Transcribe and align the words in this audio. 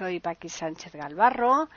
Soy 0.00 0.18
Paqui 0.18 0.48
Sánchez 0.48 0.94
Galvarro 0.94 1.68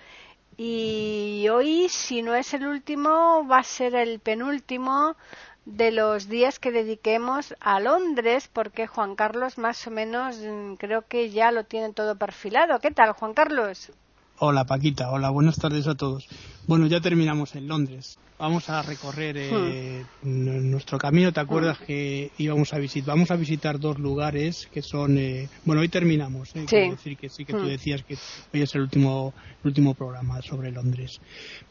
y 0.56 1.46
hoy, 1.52 1.90
si 1.90 2.22
no 2.22 2.36
es 2.36 2.54
el 2.54 2.66
último, 2.66 3.46
va 3.46 3.58
a 3.58 3.64
ser 3.64 3.96
el 3.96 4.22
penúltimo 4.22 5.18
de 5.66 5.92
los 5.92 6.30
días 6.30 6.58
que 6.58 6.72
dediquemos 6.72 7.54
a 7.60 7.82
Londres, 7.82 8.50
porque 8.54 8.88
Juan 8.88 9.18
Carlos 9.18 9.58
más 9.58 9.86
o 9.88 9.92
menos 9.92 10.38
mm, 10.38 10.76
creo 10.76 11.06
que 11.06 11.32
ya 11.32 11.52
lo 11.52 11.66
tiene 11.66 11.92
todo 11.92 12.16
perfilado. 12.16 12.80
¿Qué 12.80 12.92
tal, 12.92 13.12
Juan 13.12 13.34
Carlos? 13.34 13.92
Hola 14.40 14.64
Paquita, 14.64 15.12
hola, 15.12 15.30
buenas 15.30 15.58
tardes 15.58 15.86
a 15.88 15.96
todos. 15.96 16.26
Bueno, 16.66 16.88
ya 16.88 17.02
terminamos 17.02 17.56
en 17.56 17.68
Londres. 17.68 18.20
Vamos 18.40 18.68
a 18.70 18.82
recorrer 18.82 19.38
eh, 19.38 20.06
Hmm. 20.22 20.72
nuestro 20.72 20.98
camino. 20.98 21.32
¿Te 21.32 21.40
acuerdas 21.40 21.78
que 21.80 22.32
íbamos 22.38 22.74
a 22.74 22.80
visitar? 22.80 23.14
Vamos 23.14 23.30
a 23.32 23.36
visitar 23.36 23.80
dos 23.80 24.00
lugares 24.00 24.68
que 24.72 24.82
son. 24.82 25.18
eh, 25.18 25.50
bueno, 25.66 25.82
hoy 25.82 25.90
terminamos. 25.90 26.50
Eh, 26.56 26.66
Sí. 26.68 26.90
Decir 26.90 27.16
que 27.18 27.30
sí 27.30 27.46
que 27.46 27.54
tú 27.54 27.60
Hmm. 27.66 27.68
decías 27.68 28.04
que 28.04 28.16
hoy 28.54 28.62
es 28.64 28.74
el 28.76 28.82
último, 28.82 29.34
el 29.64 29.68
último 29.68 29.94
programa 29.94 30.40
sobre 30.42 30.72
Londres. 30.72 31.20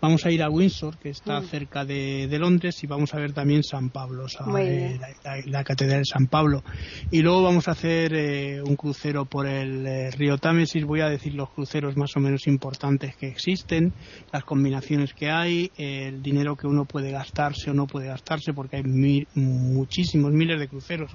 Vamos 0.01 0.25
a 0.25 0.31
ir 0.31 0.43
a 0.43 0.49
Windsor, 0.51 0.99
que 0.99 1.09
está 1.11 1.41
Hmm. 1.41 1.45
cerca 1.47 1.85
de, 1.85 2.29
de 2.29 2.39
Londres, 2.39 2.77
y 2.83 2.87
vamos 2.87 3.13
a 3.15 3.19
ver 3.19 3.33
también 3.33 3.63
San 3.65 3.91
Pablo, 3.91 4.25
o 4.25 4.29
sea, 4.29 4.47
Muy 4.47 4.63
eh, 4.63 4.99
la- 5.25 5.43
la 5.47 5.65
catedral 5.65 6.01
de 6.01 6.05
San 6.05 6.27
Pablo. 6.29 6.63
Y 7.11 7.23
luego 7.23 7.43
vamos 7.43 7.67
a 7.69 7.73
hacer 7.73 8.13
eh, 8.15 8.63
un 8.63 8.77
crucero 8.77 9.27
por 9.27 9.47
el 9.47 9.85
eh, 9.87 10.11
río 10.13 10.39
Támesis. 10.39 10.85
Voy 10.85 11.01
a 11.01 11.09
decir 11.09 11.35
los 11.35 11.51
cruceros 11.51 11.97
más 11.97 12.11
o 12.17 12.21
menos 12.21 12.47
importantes 12.47 13.17
que 13.17 13.27
existen, 13.29 13.95
las 14.33 14.45
combinaciones 14.45 14.82
que 15.17 15.31
hay, 15.31 15.71
el 15.77 16.23
dinero 16.23 16.57
que 16.57 16.67
uno 16.67 16.85
puede 16.85 17.11
gastarse 17.13 17.71
o 17.71 17.75
no 17.75 17.87
puede 17.87 18.09
gastarse, 18.09 18.53
porque 18.53 18.77
hay 18.77 18.83
mil- 18.83 19.29
muchísimos 19.35 20.33
miles 20.33 20.59
de 20.59 20.69
cruceros. 20.69 21.11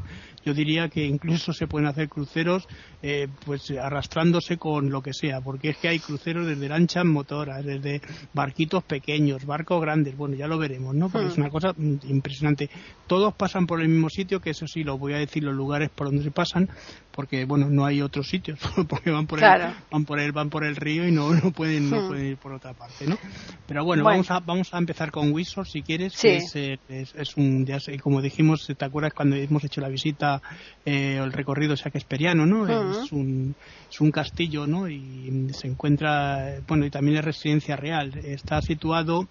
Yo 0.45 0.53
diría 0.53 0.87
que 0.89 1.05
incluso 1.05 1.51
se 1.53 1.67
pueden 1.67 1.87
hacer 1.87 2.07
cruceros 2.07 2.65
eh, 3.01 3.27
pues 3.45 3.61
arrastrándose 3.71 4.57
con 4.57 4.89
lo 4.89 5.01
que 5.01 5.11
sea, 5.13 5.41
porque 5.41 5.69
es 5.69 5.77
que 5.77 5.89
hay 5.89 5.99
cruceros 5.99 6.47
desde 6.47 6.69
lanchas 6.69 7.05
motoras, 7.05 7.63
desde 7.65 8.01
barquitos 8.33 8.83
pequeños, 8.85 9.45
barcos 9.45 9.81
grandes, 9.81 10.15
bueno, 10.15 10.35
ya 10.35 10.47
lo 10.47 10.57
veremos, 10.57 10.95
¿no? 10.95 11.09
Porque 11.09 11.27
Hmm. 11.27 11.31
es 11.31 11.37
una 11.37 11.49
cosa 11.49 11.73
mm, 11.75 11.97
impresionante. 12.03 12.69
Todos 13.07 13.33
pasan 13.35 13.67
por 13.67 13.81
el 13.81 13.89
mismo 13.89 14.09
sitio, 14.09 14.39
que 14.39 14.51
eso 14.51 14.65
sí, 14.67 14.83
lo 14.83 14.97
voy 14.97 15.13
a 15.13 15.17
decir 15.17 15.43
los 15.43 15.55
lugares 15.55 15.89
por 15.89 16.07
donde 16.07 16.23
se 16.23 16.31
pasan, 16.31 16.67
porque 17.11 17.45
bueno, 17.45 17.69
no 17.69 17.85
hay 17.85 18.01
otros 18.01 18.27
sitios, 18.27 18.59
porque 18.89 19.11
van 19.11 19.27
por 19.27 19.39
Claro. 19.39 19.69
el, 19.69 19.75
van 19.91 20.05
por 20.05 20.19
el, 20.19 20.31
van 20.31 20.49
por 20.49 20.65
el 20.65 20.75
río 20.75 21.07
y 21.07 21.11
no, 21.11 21.33
no 21.33 21.51
pueden, 21.51 21.89
no 21.89 21.97
Hmm. 22.03 22.07
pueden 22.07 22.25
ir 22.27 22.37
por 22.37 22.53
otra 22.53 22.73
parte, 22.73 23.05
¿no? 23.07 23.17
Pero 23.65 23.83
bueno, 23.83 24.03
Bueno. 24.03 24.17
vamos 24.17 24.31
a, 24.31 24.39
vamos 24.39 24.67
a 24.73 24.77
empezar 24.77 25.11
con 25.11 25.31
Windsor 25.33 25.67
si 25.67 25.81
quieres, 25.83 26.13
Sí. 26.15 26.27
que 26.27 26.37
es, 26.37 26.55
eh, 26.55 26.77
es, 26.87 27.13
es 27.15 27.35
un, 27.37 27.65
ya 27.65 27.79
sé, 27.79 27.97
como 27.99 28.21
dijimos, 28.21 28.65
¿te 28.77 28.85
acuerdas 28.85 29.13
cuando 29.13 29.35
hemos 29.35 29.63
hecho 29.63 29.81
la 29.81 29.89
visita, 29.89 30.41
eh, 30.85 31.19
el 31.21 31.31
recorrido 31.33 31.75
shakespeariano, 31.75 32.45
¿no? 32.45 32.61
Ujú. 32.63 33.01
Es 33.01 33.11
un, 33.11 33.55
es 33.89 33.99
un 34.01 34.11
castillo, 34.11 34.67
¿no? 34.67 34.87
Y 34.89 35.47
se 35.51 35.67
encuentra, 35.67 36.59
bueno, 36.67 36.85
y 36.85 36.89
también 36.91 37.17
es 37.17 37.25
residencia 37.25 37.75
real. 37.75 38.11
Está 38.23 38.61
situado 38.61 39.27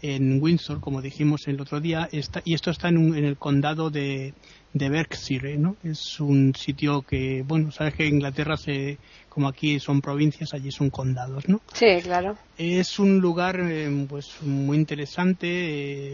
en 0.00 0.38
Windsor, 0.42 0.80
como 0.80 1.00
dijimos 1.02 1.42
el 1.46 1.60
otro 1.60 1.80
día, 1.80 2.08
está, 2.12 2.40
y 2.44 2.54
esto 2.54 2.70
está 2.70 2.88
en, 2.88 2.98
un- 2.98 3.16
en 3.16 3.24
el 3.24 3.36
condado 3.38 3.90
de, 3.90 4.34
de 4.74 4.88
Berkshire, 4.90 5.56
¿no? 5.56 5.76
Es 5.82 6.20
un 6.20 6.52
sitio 6.54 7.02
que, 7.02 7.42
bueno, 7.46 7.70
sabes 7.70 7.94
que 7.94 8.06
Inglaterra, 8.06 8.56
se, 8.56 8.98
como 9.28 9.48
aquí 9.48 9.78
son 9.80 10.00
provincias, 10.00 10.50
allí 10.52 10.70
son 10.70 10.90
condados, 10.90 11.48
¿no? 11.48 11.62
Sí, 11.72 11.86
claro. 12.02 12.36
Es 12.56 12.98
un 12.98 13.20
lugar 13.20 13.60
eh, 13.60 13.88
pues 14.08 14.26
muy 14.42 14.76
interesante, 14.76 15.46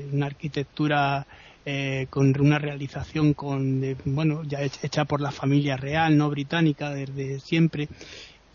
eh, 0.03 0.11
una 0.13 0.27
arquitectura 0.27 1.27
eh, 1.65 2.07
con 2.11 2.39
una 2.41 2.59
realización 2.59 3.35
con 3.35 3.81
bueno 4.05 4.43
ya 4.47 4.61
hech- 4.63 4.79
hecha 4.83 5.05
por 5.05 5.21
la 5.21 5.31
familia 5.31 5.77
real 5.77 6.17
no 6.17 6.31
británica 6.31 6.89
desde 6.91 7.39
siempre 7.41 7.89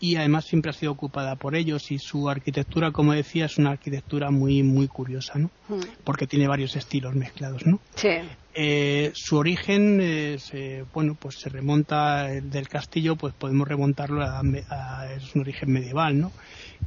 y 0.00 0.16
además 0.16 0.44
siempre 0.44 0.70
ha 0.70 0.74
sido 0.74 0.90
ocupada 0.90 1.36
por 1.36 1.54
ellos 1.54 1.88
y 1.92 1.98
su 2.00 2.28
arquitectura 2.28 2.90
como 2.90 3.12
decía 3.12 3.44
es 3.44 3.58
una 3.58 3.70
arquitectura 3.70 4.32
muy 4.32 4.64
muy 4.64 4.88
curiosa 4.88 5.38
no 5.38 5.50
Hmm. 5.68 5.80
porque 6.04 6.26
tiene 6.26 6.48
varios 6.48 6.74
estilos 6.74 7.14
mezclados 7.14 7.64
no 7.64 7.80
Sí. 7.94 8.08
Eh, 8.56 9.12
su 9.14 9.36
origen 9.36 10.00
eh, 10.00 10.38
se, 10.38 10.84
bueno 10.92 11.16
pues 11.16 11.36
se 11.40 11.50
remonta 11.50 12.32
eh, 12.32 12.40
del 12.42 12.68
castillo 12.68 13.16
pues 13.16 13.34
podemos 13.34 13.68
remontarlo 13.68 14.22
a, 14.22 14.40
a- 14.70 15.12
es 15.14 15.34
un 15.34 15.42
origen 15.42 15.70
medieval 15.72 16.18
no 16.20 16.34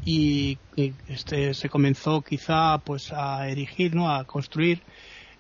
y, 0.01 0.59
y, 0.75 0.95
este 1.07 1.53
se 1.53 1.69
comenzó 1.69 2.21
quizá 2.23 2.79
pues 2.85 3.11
a 3.13 3.47
erigir 3.49 3.95
no 3.95 4.11
a 4.13 4.25
construir 4.25 4.83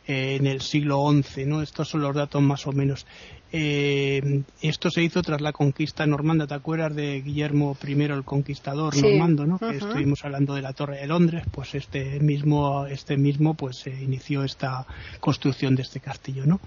eh, 0.03 0.35
en 0.39 0.47
el 0.47 0.61
siglo 0.61 0.97
XI 1.01 1.45
no 1.45 1.61
estos 1.61 1.89
son 1.89 2.01
los 2.01 2.15
datos 2.15 2.41
más 2.41 2.67
o 2.67 2.71
menos 2.73 3.05
Eh, 3.51 4.43
esto 4.61 4.91
se 4.91 5.01
hizo 5.01 5.23
tras 5.23 5.41
la 5.41 5.51
conquista 5.51 6.05
normanda 6.05 6.45
te 6.45 6.53
acuerdas 6.53 6.95
de 6.95 7.19
Guillermo 7.21 7.75
I 7.83 7.93
el 8.03 8.23
conquistador 8.23 8.93
Sí. 8.93 9.01
normando 9.01 9.47
no 9.47 9.57
que 9.57 9.75
estuvimos 9.77 10.23
hablando 10.23 10.53
de 10.53 10.61
la 10.61 10.73
torre 10.73 10.97
de 10.97 11.07
Londres 11.07 11.43
pues 11.49 11.73
este 11.73 12.19
mismo 12.19 12.85
este 12.85 13.17
mismo 13.17 13.55
pues 13.55 13.77
se 13.79 13.89
inició 13.89 14.43
esta 14.43 14.85
construcción 15.19 15.75
de 15.75 15.81
este 15.81 15.99
castillo 15.99 16.45
no 16.45 16.59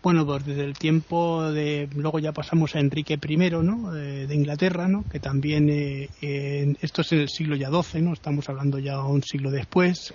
bueno, 0.00 0.24
pues 0.24 0.46
desde 0.46 0.62
el 0.62 0.78
tiempo 0.78 1.50
de. 1.50 1.88
Luego 1.96 2.20
ya 2.20 2.30
pasamos 2.30 2.76
a 2.76 2.78
Enrique 2.78 3.18
I, 3.20 3.36
¿no? 3.50 3.94
Eh, 3.96 4.28
de 4.28 4.34
Inglaterra, 4.36 4.86
¿no? 4.86 5.02
Que 5.10 5.18
también. 5.18 5.68
eh, 5.68 6.08
en- 6.22 6.78
esto 6.80 7.02
es 7.02 7.10
en 7.12 7.18
el 7.18 7.28
siglo 7.28 7.56
ya 7.56 7.68
XII, 7.68 8.02
¿no? 8.02 8.12
Estamos 8.12 8.48
hablando 8.48 8.78
ya 8.78 9.02
un 9.02 9.24
siglo 9.24 9.50
después. 9.50 10.14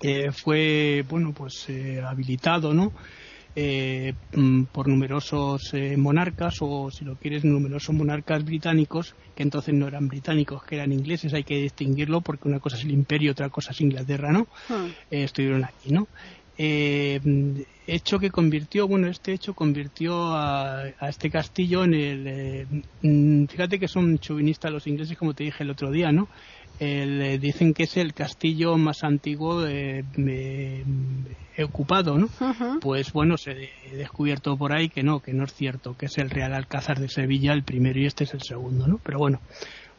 Eh, 0.00 0.32
fue, 0.32 1.04
bueno, 1.10 1.32
pues 1.32 1.66
eh, 1.68 2.00
habilitado, 2.02 2.72
¿no? 2.72 2.90
Eh, 3.58 4.12
mm, 4.32 4.64
por 4.64 4.86
numerosos 4.86 5.72
eh, 5.72 5.96
monarcas, 5.96 6.56
o 6.60 6.90
si 6.90 7.06
lo 7.06 7.16
quieres, 7.16 7.42
numerosos 7.42 7.94
monarcas 7.94 8.44
británicos, 8.44 9.14
que 9.34 9.44
entonces 9.44 9.72
no 9.72 9.88
eran 9.88 10.08
británicos, 10.08 10.62
que 10.62 10.74
eran 10.74 10.92
ingleses, 10.92 11.32
hay 11.32 11.42
que 11.42 11.56
distinguirlo 11.56 12.20
porque 12.20 12.48
una 12.48 12.60
cosa 12.60 12.76
es 12.76 12.84
el 12.84 12.90
imperio, 12.90 13.32
otra 13.32 13.48
cosa 13.48 13.72
es 13.72 13.80
Inglaterra, 13.80 14.30
¿no? 14.30 14.46
Hmm. 14.68 14.90
eh, 15.10 15.24
estuvieron 15.24 15.64
aquí, 15.64 15.90
¿no? 15.90 16.06
Eh, 16.58 17.20
hecho 17.86 18.18
que 18.18 18.30
convirtió, 18.30 18.88
bueno, 18.88 19.08
este 19.08 19.32
hecho 19.32 19.54
convirtió 19.54 20.34
a, 20.34 20.84
a 20.98 21.08
este 21.08 21.30
castillo 21.30 21.84
en 21.84 21.94
el. 21.94 22.26
eh, 22.26 22.66
mm, 23.02 23.46
fíjate 23.46 23.78
que 23.78 23.88
son 23.88 24.18
chauvinistas 24.18 24.72
los 24.72 24.86
ingleses, 24.86 25.18
como 25.18 25.34
te 25.34 25.44
dije 25.44 25.62
el 25.62 25.70
otro 25.70 25.90
día, 25.90 26.12
¿no? 26.12 26.28
El, 26.78 27.22
eh, 27.22 27.38
dicen 27.38 27.72
que 27.72 27.84
es 27.84 27.96
el 27.96 28.12
castillo 28.12 28.76
más 28.76 29.02
antiguo 29.02 29.66
eh, 29.66 30.04
eh, 30.18 30.84
ocupado, 31.64 32.18
¿no? 32.18 32.28
Pues 32.80 33.12
bueno, 33.12 33.38
se 33.38 33.70
he 33.90 33.96
descubierto 33.96 34.58
por 34.58 34.74
ahí 34.74 34.90
que 34.90 35.02
no, 35.02 35.20
que 35.20 35.32
no 35.32 35.44
es 35.44 35.54
cierto, 35.54 35.96
que 35.96 36.06
es 36.06 36.18
el 36.18 36.28
Real 36.28 36.52
Alcázar 36.52 37.00
de 37.00 37.08
Sevilla 37.08 37.54
el 37.54 37.62
primero 37.62 37.98
y 37.98 38.04
este 38.04 38.24
es 38.24 38.34
el 38.34 38.42
segundo, 38.42 38.86
¿no? 38.86 39.00
Pero 39.02 39.18
bueno, 39.18 39.40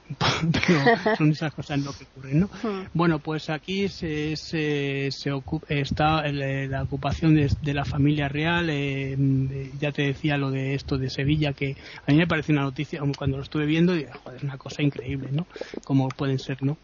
pero 0.67 0.79
son 1.17 1.31
esas 1.31 1.53
cosas 1.53 1.79
lo 1.79 1.91
que 1.93 2.05
ocurren, 2.05 2.39
¿no? 2.41 2.49
Bueno, 2.93 3.19
pues 3.19 3.49
aquí 3.49 3.87
se, 3.89 4.35
se, 4.37 5.09
se 5.11 5.31
ocu- 5.33 5.63
está 5.67 6.25
eh, 6.25 6.67
la 6.67 6.83
ocupación 6.83 7.35
de, 7.35 7.51
de 7.61 7.73
la 7.73 7.83
familia 7.85 8.27
real. 8.29 8.69
eh, 8.69 9.13
eh, 9.13 9.71
ya 9.79 9.91
te 9.91 10.03
decía 10.03 10.37
lo 10.37 10.49
de 10.51 10.73
esto 10.75 10.97
de 10.97 11.09
Sevilla, 11.09 11.53
que 11.53 11.75
a 12.05 12.11
mí 12.11 12.17
me 12.17 12.27
parece 12.27 12.51
una 12.51 12.61
noticia, 12.61 12.99
como 12.99 13.13
cuando 13.15 13.37
lo 13.37 13.43
estuve 13.43 13.65
viendo, 13.65 13.95
y, 13.95 14.05
joder, 14.05 14.37
es 14.37 14.43
una 14.43 14.57
cosa 14.57 14.81
increíble, 14.81 15.29
¿no? 15.31 15.45
Como 15.83 16.07
pueden 16.09 16.39
ser, 16.39 16.61
¿no? 16.63 16.77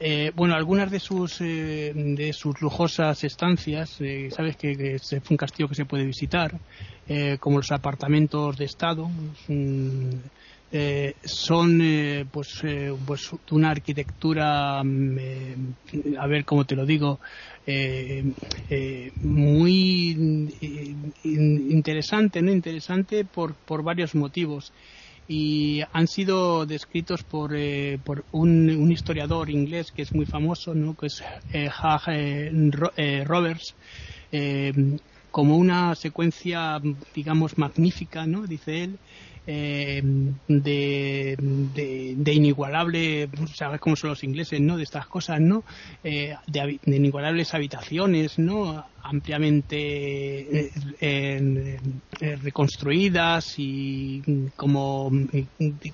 Eh, 0.00 0.30
bueno, 0.36 0.54
algunas 0.54 0.92
de 0.92 1.00
sus 1.00 1.40
eh, 1.40 1.92
de 1.92 2.32
sus 2.32 2.60
lujosas 2.60 3.24
estancias, 3.24 4.00
eh, 4.00 4.28
sabes 4.30 4.56
que, 4.56 4.76
que 4.76 4.94
es 4.94 5.10
un 5.28 5.36
castillo 5.36 5.68
que 5.68 5.74
se 5.74 5.86
puede 5.86 6.04
visitar, 6.04 6.60
eh, 7.08 7.36
como 7.40 7.56
los 7.58 7.72
apartamentos 7.72 8.56
de 8.56 8.64
estado, 8.66 9.10
es 9.32 9.48
un- 9.48 10.22
eh, 10.70 11.14
son 11.24 11.80
eh, 11.82 12.24
pues 12.30 12.48
eh, 12.62 12.92
pues 13.06 13.22
una 13.50 13.70
arquitectura 13.70 14.82
mm, 14.84 15.18
eh, 15.18 15.56
a 16.18 16.26
ver 16.26 16.44
cómo 16.44 16.64
te 16.66 16.76
lo 16.76 16.84
digo 16.84 17.20
muy 19.22 20.10
in- 21.22 21.70
interesante 21.70 22.42
no 22.42 22.52
interesante 22.52 23.24
por 23.24 23.56
por 23.64 23.82
varios 23.82 24.14
motivos 24.14 24.72
y 25.30 25.82
han 25.92 26.08
sido 26.08 26.64
descritos 26.64 27.22
por, 27.22 27.54
eh, 27.54 27.98
por 28.02 28.24
un, 28.30 28.90
historiador 28.90 29.50
inglés 29.50 29.92
que 29.94 30.00
es 30.02 30.14
muy 30.14 30.24
famoso, 30.24 30.74
¿no? 30.74 30.94
que 30.94 31.06
es 31.06 31.22
eh, 31.52 31.68
eh, 32.96 33.24
Roberts, 33.26 33.76
como 35.30 35.56
una 35.58 35.94
secuencia, 35.94 36.80
digamos, 37.14 37.58
magnífica, 37.58 38.26
¿no? 38.26 38.46
dice 38.46 38.82
él, 38.84 39.00
eh, 39.50 40.02
de, 40.46 41.36
de, 41.38 42.34
inigualable, 42.34 43.30
sabes 43.54 43.80
cómo 43.80 43.96
son 43.96 44.10
los 44.10 44.22
ingleses, 44.22 44.60
¿no? 44.60 44.76
De 44.76 44.82
estas 44.82 45.06
cosas, 45.06 45.40
¿no? 45.40 45.64
Eh, 46.04 46.34
de, 46.46 46.78
inigualables 46.84 47.54
habitaciones, 47.54 48.38
¿no? 48.38 48.84
Ampliamente 49.02 50.70
eh, 51.00 51.78
reconstruidas 52.42 53.54
y 53.56 54.22
como, 54.54 55.10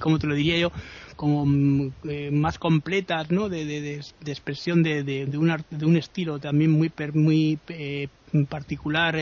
como 0.00 0.18
te 0.18 0.26
lo 0.26 0.34
diría 0.34 0.58
yo, 0.58 0.72
como 1.14 1.46
más 1.46 2.58
completas, 2.58 3.30
¿no? 3.30 3.48
De, 3.48 3.66
de, 3.66 4.00
expresión 4.26 4.82
de, 4.82 5.04
de, 5.04 5.38
un, 5.38 5.54
de 5.70 5.86
un 5.86 5.96
estilo 5.96 6.40
también 6.40 6.72
muy, 6.72 6.90
muy 7.12 7.60
particular. 8.48 9.16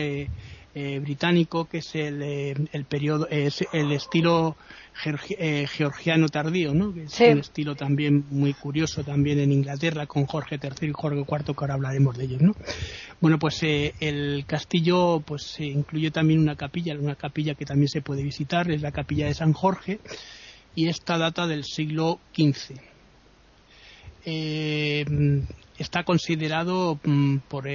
Eh, 0.75 0.97
británico 0.97 1.65
que 1.65 1.77
es 1.77 1.93
el, 1.93 2.23
eh, 2.23 2.55
el 2.71 2.85
periodo 2.85 3.27
es 3.29 3.63
el 3.73 3.91
estilo 3.91 4.57
eh, 5.37 5.67
georgiano 5.67 6.29
tardío 6.29 6.73
no 6.73 6.91
que 6.91 7.03
es 7.03 7.19
un 7.19 7.37
estilo 7.37 7.75
también 7.75 8.25
muy 8.31 8.55
curioso 8.55 9.03
también 9.03 9.37
en 9.37 9.51
Inglaterra 9.51 10.07
con 10.07 10.25
Jorge 10.25 10.59
III 10.59 10.89
y 10.89 10.91
Jorge 10.91 11.19
IV 11.19 11.45
que 11.45 11.53
ahora 11.59 11.75
hablaremos 11.75 12.17
de 12.17 12.23
ellos 12.23 12.41
no 12.41 12.55
bueno 13.21 13.37
pues 13.37 13.61
el 13.61 14.45
castillo 14.47 15.19
pues 15.23 15.59
incluye 15.59 16.09
también 16.09 16.39
una 16.39 16.55
capilla 16.55 16.95
una 16.95 17.17
capilla 17.17 17.53
que 17.53 17.65
también 17.65 17.89
se 17.89 18.01
puede 18.01 18.23
visitar 18.23 18.71
es 18.71 18.81
la 18.81 18.91
capilla 18.91 19.27
de 19.27 19.35
San 19.35 19.53
Jorge 19.53 19.99
y 20.73 20.87
esta 20.87 21.19
data 21.19 21.45
del 21.45 21.65
siglo 21.65 22.19
XV 22.35 22.92
está 24.25 26.03
considerado 26.03 26.99
mm, 27.03 27.37
por 27.47 27.67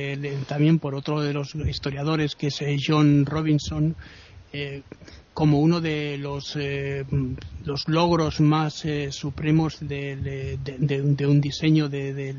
también 0.47 0.79
por 0.79 0.95
otro 0.95 1.21
de 1.21 1.33
los 1.33 1.55
historiadores 1.55 2.35
que 2.35 2.49
es 2.49 2.63
eh, 2.63 2.77
John 2.85 3.27
Robinson 3.27 3.97
eh, 4.53 4.83
como 5.35 5.61
uno 5.61 5.81
de 5.81 6.17
los, 6.19 6.57
eh, 6.57 7.05
los 7.65 7.87
logros 7.87 8.41
más 8.41 8.85
supremos 9.11 9.79
de, 9.81 10.59
un 11.29 11.41
diseño 11.41 11.89
de, 11.89 12.35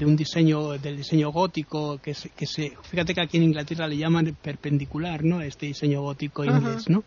un 0.00 0.16
diseño 0.16 0.78
del 0.78 0.96
diseño 0.96 1.30
gótico 1.30 1.98
que 1.98 2.14
se, 2.14 2.30
que 2.30 2.46
se 2.46 2.72
fíjate 2.90 3.14
que 3.14 3.20
aquí 3.20 3.36
en 3.36 3.44
Inglaterra 3.44 3.86
le 3.86 3.96
llaman 3.96 4.36
perpendicular 4.42 5.22
no 5.22 5.40
este 5.40 5.66
diseño 5.66 6.02
gótico 6.02 6.44
inglés 6.44 6.88
no 6.88 7.04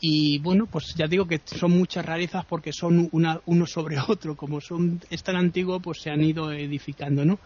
y 0.00 0.38
bueno 0.38 0.66
pues 0.66 0.84
ya 0.96 1.06
digo 1.06 1.26
que 1.26 1.40
son 1.44 1.72
muchas 1.72 2.04
rarezas 2.04 2.44
porque 2.44 2.72
son 2.72 3.08
una, 3.12 3.40
uno 3.46 3.66
sobre 3.66 3.96
otro. 4.08 4.36
Como 4.36 4.60
son 4.60 5.00
es 5.10 5.22
tan 5.22 5.36
antiguo 5.36 5.80
pues 5.80 5.98
se 6.02 6.10
han 6.10 6.22
ido 6.22 6.52
edificando 6.52 7.24
no 7.24 7.38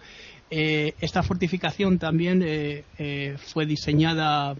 eh, 0.50 0.94
esta 1.00 1.22
fortificación 1.22 1.98
también 1.98 2.42
eh, 2.42 2.84
eh, 2.98 3.36
fue 3.38 3.66
diseñada 3.66 4.56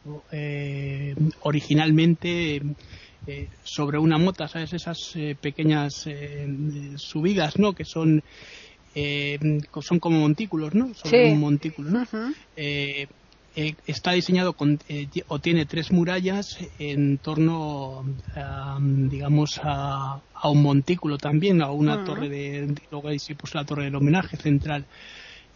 originalmente 1.42 2.60
sobre 3.64 3.98
una 3.98 4.18
mota 4.18 4.48
sabes 4.48 4.72
esas 4.72 4.96
pequeñas 5.40 6.04
subidas 6.96 7.58
no 7.58 7.72
que 7.74 7.84
son 7.84 8.22
son 9.82 9.98
como 10.00 10.20
montículos 10.20 10.74
no 10.74 10.94
sobre 10.94 11.32
un 11.32 11.40
montículo 11.40 11.90
¿no? 11.90 12.06
Eh, 13.56 13.74
está 13.86 14.12
diseñado 14.12 14.52
con, 14.52 14.78
eh, 14.88 15.08
o 15.26 15.40
tiene 15.40 15.66
tres 15.66 15.90
murallas 15.90 16.56
en 16.78 17.18
torno, 17.18 18.04
digamos, 18.86 19.60
a, 19.62 20.20
un 20.44 20.62
montículo 20.62 21.18
también, 21.18 21.60
a 21.60 21.70
una 21.70 22.04
torre 22.04 22.28
de, 22.28 22.74
luego 22.90 23.08
ahí 23.08 23.18
se 23.18 23.34
puso 23.34 23.58
la 23.58 23.64
torre 23.64 23.84
del 23.84 23.96
homenaje 23.96 24.36
central. 24.36 24.86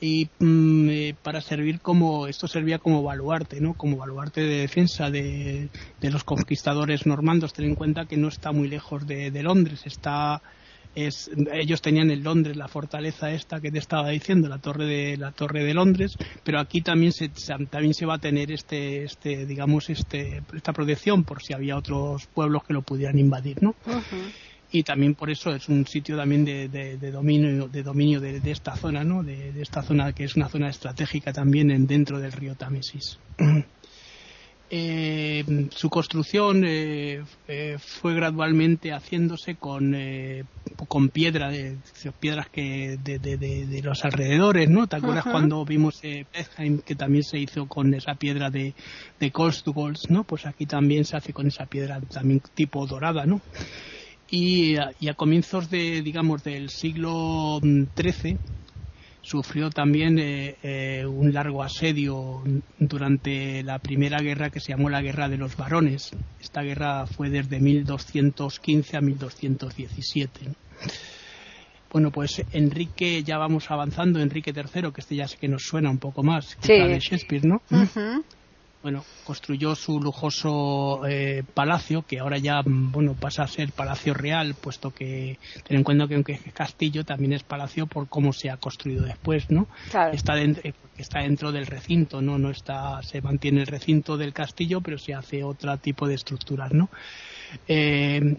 Y 0.00 0.28
mm, 0.40 0.88
eh, 0.90 1.14
para 1.22 1.40
servir 1.40 1.80
como, 1.80 2.26
esto 2.26 2.48
servía 2.48 2.78
como 2.78 3.02
baluarte, 3.02 3.60
¿no? 3.60 3.74
Como 3.74 3.96
baluarte 3.96 4.40
de 4.40 4.58
defensa 4.58 5.08
de, 5.10 5.68
los 6.00 6.24
conquistadores 6.24 7.06
normandos. 7.06 7.52
Ten 7.52 7.66
en 7.66 7.74
cuenta 7.76 8.06
que 8.06 8.16
no 8.16 8.28
está 8.28 8.50
muy 8.50 8.68
lejos 8.68 9.06
de 9.06 9.42
Londres, 9.42 9.82
está 9.86 10.42
ellos 10.94 11.82
tenían 11.82 12.10
en 12.10 12.22
Londres 12.22 12.56
la 12.56 12.68
fortaleza 12.68 13.32
esta 13.32 13.60
que 13.60 13.70
te 13.70 13.78
estaba 13.78 14.10
diciendo, 14.10 14.48
la 14.48 14.58
torre 14.58 14.86
de 14.86 15.16
la 15.16 15.32
torre 15.32 15.64
de 15.64 15.74
Londres, 15.74 16.16
pero 16.44 16.60
aquí 16.60 16.82
también 16.82 17.12
se 17.12 17.30
también 17.70 17.94
se 17.94 18.06
va 18.06 18.14
a 18.14 18.18
tener 18.18 18.52
este 18.52 19.04
este 19.04 19.46
digamos 19.46 19.90
este 19.90 20.42
esta 20.54 20.72
protección 20.72 21.24
por 21.24 21.42
si 21.42 21.52
había 21.52 21.76
otros 21.76 22.26
pueblos 22.26 22.64
que 22.64 22.74
lo 22.74 22.82
pudieran 22.82 23.18
invadir, 23.18 23.62
¿no? 23.62 23.74
y 24.70 24.82
también 24.82 25.14
por 25.14 25.30
eso 25.30 25.54
es 25.54 25.68
un 25.68 25.86
sitio 25.86 26.16
también 26.16 26.44
de, 26.44 26.68
de, 26.68 27.10
dominio 27.12 27.68
de 27.68 27.82
dominio 27.84 28.20
de, 28.20 28.40
esta 28.50 28.74
zona 28.74 29.04
no 29.04 29.22
de, 29.22 29.52
esta 29.60 29.82
zona 29.82 30.12
que 30.12 30.24
es 30.24 30.34
una 30.34 30.48
zona 30.48 30.68
estratégica 30.68 31.32
también 31.32 31.70
en, 31.70 31.86
dentro 31.86 32.18
del 32.18 32.32
río 32.32 32.56
Támesis 32.56 33.18
eh, 34.70 35.44
su 35.70 35.90
construcción 35.90 36.64
eh, 36.66 37.22
eh, 37.48 37.76
fue 37.78 38.14
gradualmente 38.14 38.92
haciéndose 38.92 39.56
con, 39.56 39.94
con 40.88 41.10
piedra, 41.10 41.50
de, 41.50 41.76
piedras 42.18 42.48
que 42.48 42.98
de, 43.02 43.18
de, 43.18 43.82
los 43.82 44.04
alrededores, 44.04 44.70
¿no? 44.70 44.86
¿Te 44.86 44.96
acuerdas 44.96 45.24
cuando 45.24 45.64
vimos 45.64 46.00
Bethheim 46.02 46.78
que 46.78 46.94
también 46.94 47.24
se 47.24 47.38
hizo 47.38 47.66
con 47.66 47.92
esa 47.92 48.14
piedra 48.14 48.50
de, 48.50 48.74
de 49.20 49.32
¿no? 50.08 50.24
Pues 50.24 50.46
aquí 50.46 50.66
también 50.66 51.04
se 51.04 51.16
hace 51.16 51.32
con 51.32 51.46
esa 51.46 51.66
piedra 51.66 52.00
también 52.00 52.40
tipo 52.54 52.86
dorada, 52.86 53.26
¿no? 53.26 53.42
Y, 54.30 54.76
y 54.98 55.08
a 55.08 55.14
comienzos 55.14 55.68
de, 55.70 56.00
digamos, 56.02 56.42
del 56.42 56.70
siglo 56.70 57.60
XIII 57.62 58.38
sufrió 59.24 59.70
también 59.70 60.18
eh, 60.18 60.56
eh, 60.62 61.06
un 61.06 61.32
largo 61.32 61.62
asedio 61.62 62.42
durante 62.78 63.62
la 63.62 63.78
primera 63.78 64.18
guerra 64.20 64.50
que 64.50 64.60
se 64.60 64.72
llamó 64.72 64.90
la 64.90 65.00
Guerra 65.00 65.28
de 65.28 65.38
los 65.38 65.56
Varones. 65.56 66.10
Esta 66.40 66.62
guerra 66.62 67.06
fue 67.06 67.30
desde 67.30 67.58
1215 67.58 68.96
a 68.96 69.00
1217. 69.00 70.40
Bueno, 71.90 72.10
pues 72.10 72.44
Enrique, 72.52 73.22
ya 73.22 73.38
vamos 73.38 73.70
avanzando, 73.70 74.20
Enrique 74.20 74.52
III, 74.54 74.92
que 74.92 75.00
este 75.00 75.16
ya 75.16 75.26
sé 75.26 75.38
que 75.38 75.48
nos 75.48 75.62
suena 75.62 75.90
un 75.90 75.98
poco 75.98 76.22
más, 76.22 76.56
que 76.56 76.72
de 76.72 76.98
Shakespeare, 76.98 77.46
¿no? 77.46 77.62
Bueno, 78.84 79.02
construyó 79.24 79.74
su 79.74 79.98
lujoso 79.98 81.06
eh, 81.08 81.42
palacio, 81.54 82.02
que 82.02 82.18
ahora 82.18 82.36
ya 82.36 82.60
bueno 82.66 83.14
pasa 83.14 83.42
a 83.42 83.48
ser 83.48 83.72
palacio 83.72 84.12
real, 84.12 84.54
puesto 84.54 84.90
que 84.90 85.38
ten 85.66 85.78
en 85.78 85.84
cuenta 85.84 86.06
que 86.06 86.16
aunque 86.16 86.34
es 86.34 86.52
castillo 86.52 87.02
también 87.02 87.32
es 87.32 87.42
palacio 87.42 87.86
por 87.86 88.10
cómo 88.10 88.34
se 88.34 88.50
ha 88.50 88.58
construido 88.58 89.06
después, 89.06 89.50
¿no? 89.50 89.68
Está 90.12 90.34
dentro, 90.34 90.62
eh, 90.68 90.74
está 90.98 91.20
dentro 91.20 91.50
del 91.50 91.66
recinto, 91.66 92.20
no, 92.20 92.36
no 92.36 92.50
está, 92.50 93.02
se 93.02 93.22
mantiene 93.22 93.62
el 93.62 93.68
recinto 93.68 94.18
del 94.18 94.34
castillo, 94.34 94.82
pero 94.82 94.98
se 94.98 95.14
hace 95.14 95.42
otro 95.42 95.74
tipo 95.78 96.06
de 96.06 96.16
estructuras, 96.16 96.74
¿no? 96.74 96.90
Eh, 97.66 98.36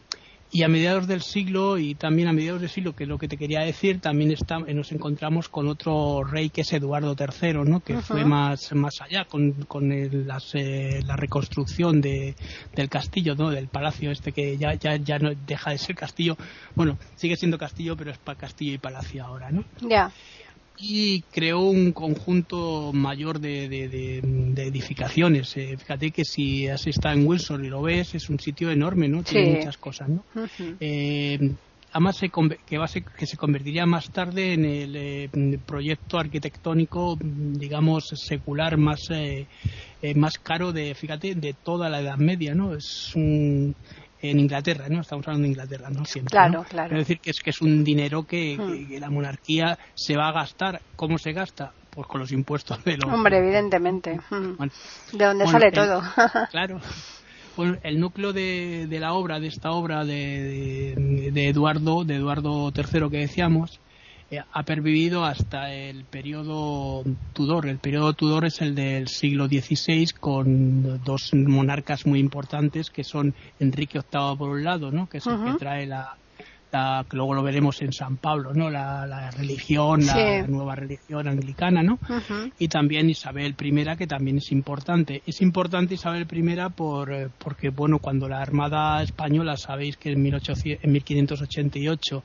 y 0.56 0.64
a 0.64 0.70
mediados 0.70 1.06
del 1.06 1.22
siglo 1.22 1.78
y 1.78 1.96
también 1.96 2.30
a 2.30 2.32
mediados 2.32 2.62
del 2.62 2.70
siglo, 2.70 2.96
que 2.96 3.04
es 3.04 3.10
lo 3.10 3.18
que 3.18 3.28
te 3.28 3.36
quería 3.36 3.60
decir, 3.60 4.00
también 4.00 4.32
está, 4.32 4.58
nos 4.60 4.94
encontramos 4.94 5.50
con 5.50 5.68
otro 5.68 6.24
rey 6.24 6.50
que 6.50 6.62
es 6.62 6.72
Eduardo 6.72 7.14
III, 7.20 7.56
¿no? 7.66 7.82
que 7.82 7.98
fue 7.98 8.24
más, 8.24 8.72
más 8.72 9.02
allá 9.02 9.26
con, 9.26 9.52
con 9.66 9.92
el, 9.92 10.26
las, 10.26 10.56
eh, 10.56 11.02
la 11.06 11.18
reconstrucción 11.18 12.00
de, 12.00 12.38
del 12.74 12.88
castillo, 12.88 13.36
¿no? 13.36 13.50
del 13.50 13.68
palacio 13.68 14.12
este 14.12 14.32
que 14.32 14.58
ya, 14.58 14.76
ya, 14.76 14.96
ya 14.96 15.20
no 15.20 15.32
deja 15.46 15.72
de 15.72 15.78
ser 15.78 15.94
castillo. 15.94 16.38
Bueno, 16.74 16.98
sigue 17.16 17.36
siendo 17.36 17.58
castillo, 17.58 17.98
pero 17.98 18.12
es 18.12 18.18
para 18.18 18.40
castillo 18.40 18.76
y 18.76 18.78
palacio 18.78 19.26
ahora. 19.26 19.52
¿no? 19.52 19.66
Ya 19.82 20.10
y 20.78 21.22
creó 21.32 21.62
un 21.62 21.92
conjunto 21.92 22.92
mayor 22.94 23.40
de, 23.40 23.70
de, 23.70 24.64
edificaciones. 24.64 25.56
Eh, 25.58 25.78
fíjate 25.78 26.12
que 26.12 26.24
si 26.26 26.68
has 26.68 26.86
estado 26.88 27.16
en 27.16 27.28
Wilson 27.28 27.66
y 27.66 27.70
lo 27.70 27.82
ves, 27.82 28.16
es 28.16 28.30
un 28.30 28.40
sitio 28.40 28.72
enorme, 28.72 29.08
¿no? 29.08 29.24
Tiene 29.24 29.58
muchas 29.58 29.78
cosas, 29.78 30.10
¿no? 30.10 30.24
Eh, 30.80 31.52
además 31.92 32.18
se, 32.18 32.30
que, 32.66 32.78
va 32.78 32.88
que 32.88 33.26
se 33.26 33.38
convertiría 33.38 33.86
más 33.86 34.10
tarde 34.10 34.54
en 34.54 34.66
el 34.66 34.96
eh, 34.96 35.60
proyecto 35.66 36.18
arquitectónico, 36.18 37.18
digamos, 37.22 38.10
secular 38.16 38.78
más, 38.78 39.10
más 40.16 40.38
caro 40.40 40.74
de, 40.74 40.94
fíjate, 40.94 41.36
de 41.36 41.54
toda 41.54 41.90
la 41.90 42.02
Edad 42.02 42.18
Media, 42.18 42.54
¿no? 42.54 42.76
Es 42.76 43.16
un 43.16 43.76
en 44.22 44.40
Inglaterra, 44.40 44.86
¿no? 44.90 45.02
Estamos 45.02 45.28
hablando 45.28 45.44
de 45.44 45.50
Inglaterra, 45.50 45.90
¿no? 45.90 46.06
Siempre, 46.06 46.32
claro, 46.32 46.66
claro. 46.68 46.94
Es 46.94 47.00
decir, 47.00 47.20
que 47.20 47.32
es 47.32 47.40
que 47.40 47.50
es 47.50 47.62
un 47.62 47.84
dinero 47.84 48.24
hmm. 48.24 48.26
que, 48.26 48.98
la 49.00 49.10
monarquía 49.10 49.78
se 49.94 50.16
va 50.16 50.30
a 50.30 50.32
gastar. 50.32 50.82
¿Cómo 50.96 51.18
se 51.18 51.34
gasta? 51.34 51.72
Pues 51.90 52.08
con 52.08 52.20
los 52.20 52.32
impuestos 52.32 52.84
de 52.84 52.98
los... 52.98 53.12
Hombre, 53.12 53.38
evidentemente. 53.38 54.20
Hmm. 54.30 54.64
de 55.14 55.26
dónde 55.26 55.48
sale 55.48 55.72
todo. 55.72 56.02
claro. 56.52 56.80
Pues 57.56 57.78
el 57.84 58.00
núcleo 58.00 58.34
de, 58.34 58.86
de, 58.90 59.00
la 59.00 59.14
obra, 59.14 59.40
de 59.40 59.48
esta 59.48 59.72
obra 59.72 60.04
de, 60.04 61.32
de, 61.32 61.48
Eduardo, 61.48 62.04
de 62.04 62.16
Eduardo 62.16 62.72
III 62.76 63.10
que 63.10 63.18
decíamos, 63.20 63.80
eh, 64.32 64.42
ha 64.52 64.64
pervivido 64.64 65.24
hasta 65.24 65.74
el 65.74 66.04
periodo 66.06 67.04
Tudor. 67.34 67.68
El 67.68 67.78
periodo 67.78 68.14
Tudor 68.14 68.46
es 68.46 68.62
el 68.62 68.74
del 68.74 69.08
siglo 69.08 69.48
XVI 69.48 70.08
con 70.20 71.04
dos 71.04 71.34
monarcas 71.34 72.06
muy 72.06 72.20
importantes 72.20 72.90
que 72.90 73.04
son 73.04 73.36
Enrique 73.60 74.00
VIII 74.00 74.38
por 74.38 74.50
un 74.50 74.64
lado, 74.64 74.92
¿no? 74.92 75.08
que 75.08 75.20
es 75.20 75.28
el 75.28 75.44
que 75.44 75.60
trae 75.60 75.86
la, 75.86 76.18
que 77.10 77.16
luego 77.16 77.34
lo 77.34 77.44
veremos 77.44 77.82
en 77.82 77.94
San 77.94 78.18
Pablo, 78.18 78.54
¿no? 78.54 78.70
La, 78.70 79.32
religión, 79.32 80.06
la, 80.06 80.46
nueva 80.48 80.76
religión 80.76 81.28
anglicana, 81.28 81.82
¿no? 81.84 82.00
Y 82.60 82.68
también 82.68 83.10
Isabel 83.10 83.56
I, 83.60 83.98
que 83.98 84.08
también 84.08 84.38
es 84.38 84.52
importante. 84.52 85.22
Es 85.26 85.42
importante 85.42 85.94
Isabel 85.94 86.28
I 86.30 86.56
por, 86.76 87.14
eh, 87.14 87.30
porque, 87.38 87.70
bueno, 87.70 88.00
cuando 88.00 88.28
la 88.28 88.42
Armada 88.42 89.02
Española, 89.02 89.56
sabéis 89.58 89.98
que 89.98 90.12
en, 90.12 90.26
en 90.26 90.92
1588 90.92 92.24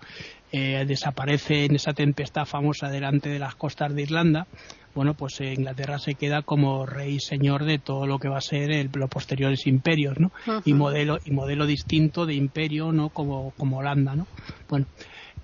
eh, 0.52 0.84
desaparece 0.86 1.64
en 1.64 1.76
esa 1.76 1.92
tempestad 1.92 2.44
famosa 2.44 2.88
delante 2.88 3.28
de 3.28 3.38
las 3.38 3.54
costas 3.54 3.94
de 3.94 4.02
Irlanda, 4.02 4.46
bueno, 4.94 5.14
pues 5.14 5.40
eh, 5.40 5.54
Inglaterra 5.54 5.98
se 5.98 6.14
queda 6.16 6.42
como 6.42 6.84
rey 6.84 7.20
señor 7.20 7.64
de 7.64 7.78
todo 7.78 8.06
lo 8.06 8.18
que 8.18 8.28
va 8.28 8.38
a 8.38 8.42
ser 8.42 8.72
el, 8.72 8.90
los 8.92 9.08
posteriores 9.08 9.66
imperios, 9.66 10.18
¿no? 10.18 10.32
Y 10.64 10.74
modelo 10.74 11.18
y 11.24 11.30
modelo 11.30 11.66
distinto 11.66 12.26
de 12.26 12.34
imperio, 12.34 12.90
¿no? 12.90 13.10
Como, 13.10 13.52
como 13.56 13.78
Holanda, 13.78 14.16
¿no? 14.16 14.26
Bueno, 14.68 14.86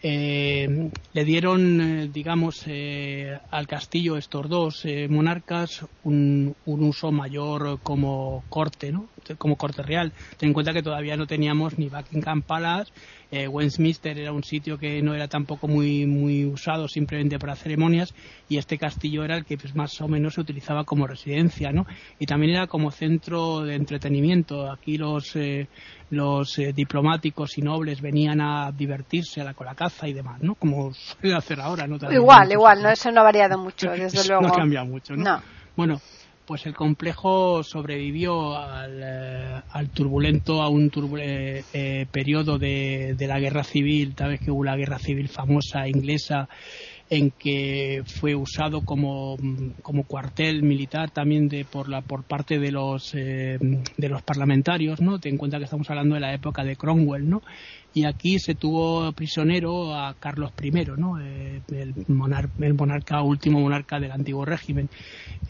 eh, 0.02 0.90
le 1.14 1.24
dieron, 1.24 1.80
eh, 1.80 2.10
digamos, 2.12 2.64
eh, 2.66 3.38
al 3.50 3.66
castillo 3.66 4.16
estos 4.16 4.48
dos 4.48 4.86
monarcas 5.08 5.86
un, 6.04 6.54
un, 6.66 6.84
uso 6.84 7.10
mayor 7.12 7.80
como 7.82 8.44
corte, 8.48 8.92
¿no? 8.92 9.08
Como 9.38 9.56
corte 9.56 9.82
real. 9.82 10.12
Ten 10.36 10.50
en 10.50 10.52
cuenta 10.52 10.72
que 10.72 10.82
todavía 10.82 11.16
no 11.16 11.26
teníamos 11.26 11.78
ni 11.78 11.88
Buckingham 11.88 12.42
Palace 12.42 12.92
eh, 13.30 13.48
Westminster 13.48 14.18
era 14.18 14.32
un 14.32 14.44
sitio 14.44 14.78
que 14.78 15.02
no 15.02 15.14
era 15.14 15.26
tampoco 15.26 15.66
muy, 15.66 16.06
muy 16.06 16.44
usado 16.44 16.86
simplemente 16.86 17.38
para 17.38 17.56
ceremonias 17.56 18.14
y 18.48 18.58
este 18.58 18.78
castillo 18.78 19.24
era 19.24 19.36
el 19.36 19.44
que 19.44 19.58
pues, 19.58 19.74
más 19.74 20.00
o 20.00 20.08
menos 20.08 20.34
se 20.34 20.40
utilizaba 20.40 20.84
como 20.84 21.06
residencia, 21.06 21.72
¿no? 21.72 21.86
Y 22.18 22.26
también 22.26 22.54
era 22.54 22.66
como 22.66 22.90
centro 22.90 23.60
de 23.62 23.74
entretenimiento. 23.74 24.70
Aquí 24.70 24.96
los, 24.96 25.34
eh, 25.34 25.68
los 26.10 26.58
eh, 26.58 26.72
diplomáticos 26.72 27.58
y 27.58 27.62
nobles 27.62 28.00
venían 28.00 28.40
a 28.40 28.70
divertirse 28.70 29.40
a 29.40 29.44
la, 29.44 29.54
con 29.54 29.66
la 29.66 29.74
caza 29.74 30.06
y 30.06 30.12
demás, 30.12 30.40
¿no? 30.42 30.54
Como 30.54 30.92
suele 30.92 31.34
hacer 31.34 31.60
ahora, 31.60 31.86
¿no? 31.86 31.96
igual, 32.12 32.52
igual, 32.52 32.82
no, 32.82 32.90
eso 32.90 33.10
no 33.10 33.20
ha 33.20 33.24
variado 33.24 33.58
mucho, 33.58 33.90
desde 33.96 34.26
luego. 34.28 34.42
No 34.42 34.48
ha 34.48 34.56
cambiado 34.56 34.86
mucho, 34.86 35.16
¿no? 35.16 35.24
no. 35.24 35.42
Bueno, 35.76 36.00
pues 36.46 36.64
el 36.66 36.74
complejo 36.74 37.62
sobrevivió 37.64 38.56
al, 38.56 39.00
eh, 39.02 39.62
turbulento, 39.92 40.62
a 40.62 40.68
un 40.68 40.90
turbulento 40.90 41.66
eh, 41.72 42.06
periodo 42.10 42.58
de, 42.58 43.14
de, 43.18 43.26
la 43.26 43.40
guerra 43.40 43.64
civil, 43.64 44.14
tal 44.14 44.30
vez 44.30 44.40
que 44.40 44.50
hubo 44.50 44.64
la 44.64 44.76
guerra 44.76 44.98
civil 44.98 45.28
famosa 45.28 45.88
inglesa 45.88 46.48
en 47.08 47.30
que 47.30 48.02
fue 48.04 48.34
usado 48.34 48.84
como, 48.84 49.36
como 49.82 50.04
cuartel 50.04 50.62
militar 50.62 51.10
también 51.10 51.48
de, 51.48 51.64
por, 51.64 51.88
la, 51.88 52.00
por 52.02 52.24
parte 52.24 52.58
de 52.58 52.72
los, 52.72 53.14
eh, 53.14 53.58
de 53.96 54.08
los 54.08 54.22
parlamentarios, 54.22 55.00
¿no? 55.00 55.20
Ten 55.20 55.34
en 55.34 55.38
cuenta 55.38 55.58
que 55.58 55.64
estamos 55.64 55.88
hablando 55.90 56.14
de 56.14 56.20
la 56.20 56.34
época 56.34 56.64
de 56.64 56.76
Cromwell, 56.76 57.28
¿no? 57.28 57.42
Y 57.96 58.04
aquí 58.04 58.38
se 58.38 58.54
tuvo 58.54 59.10
prisionero 59.12 59.94
a 59.94 60.12
Carlos 60.20 60.52
I, 60.62 60.70
¿no? 60.98 61.18
Eh, 61.18 61.62
el, 61.72 61.94
monarca, 62.08 63.22
último 63.22 63.58
monarca 63.58 63.98
del 63.98 64.12
antiguo 64.12 64.44
régimen. 64.44 64.90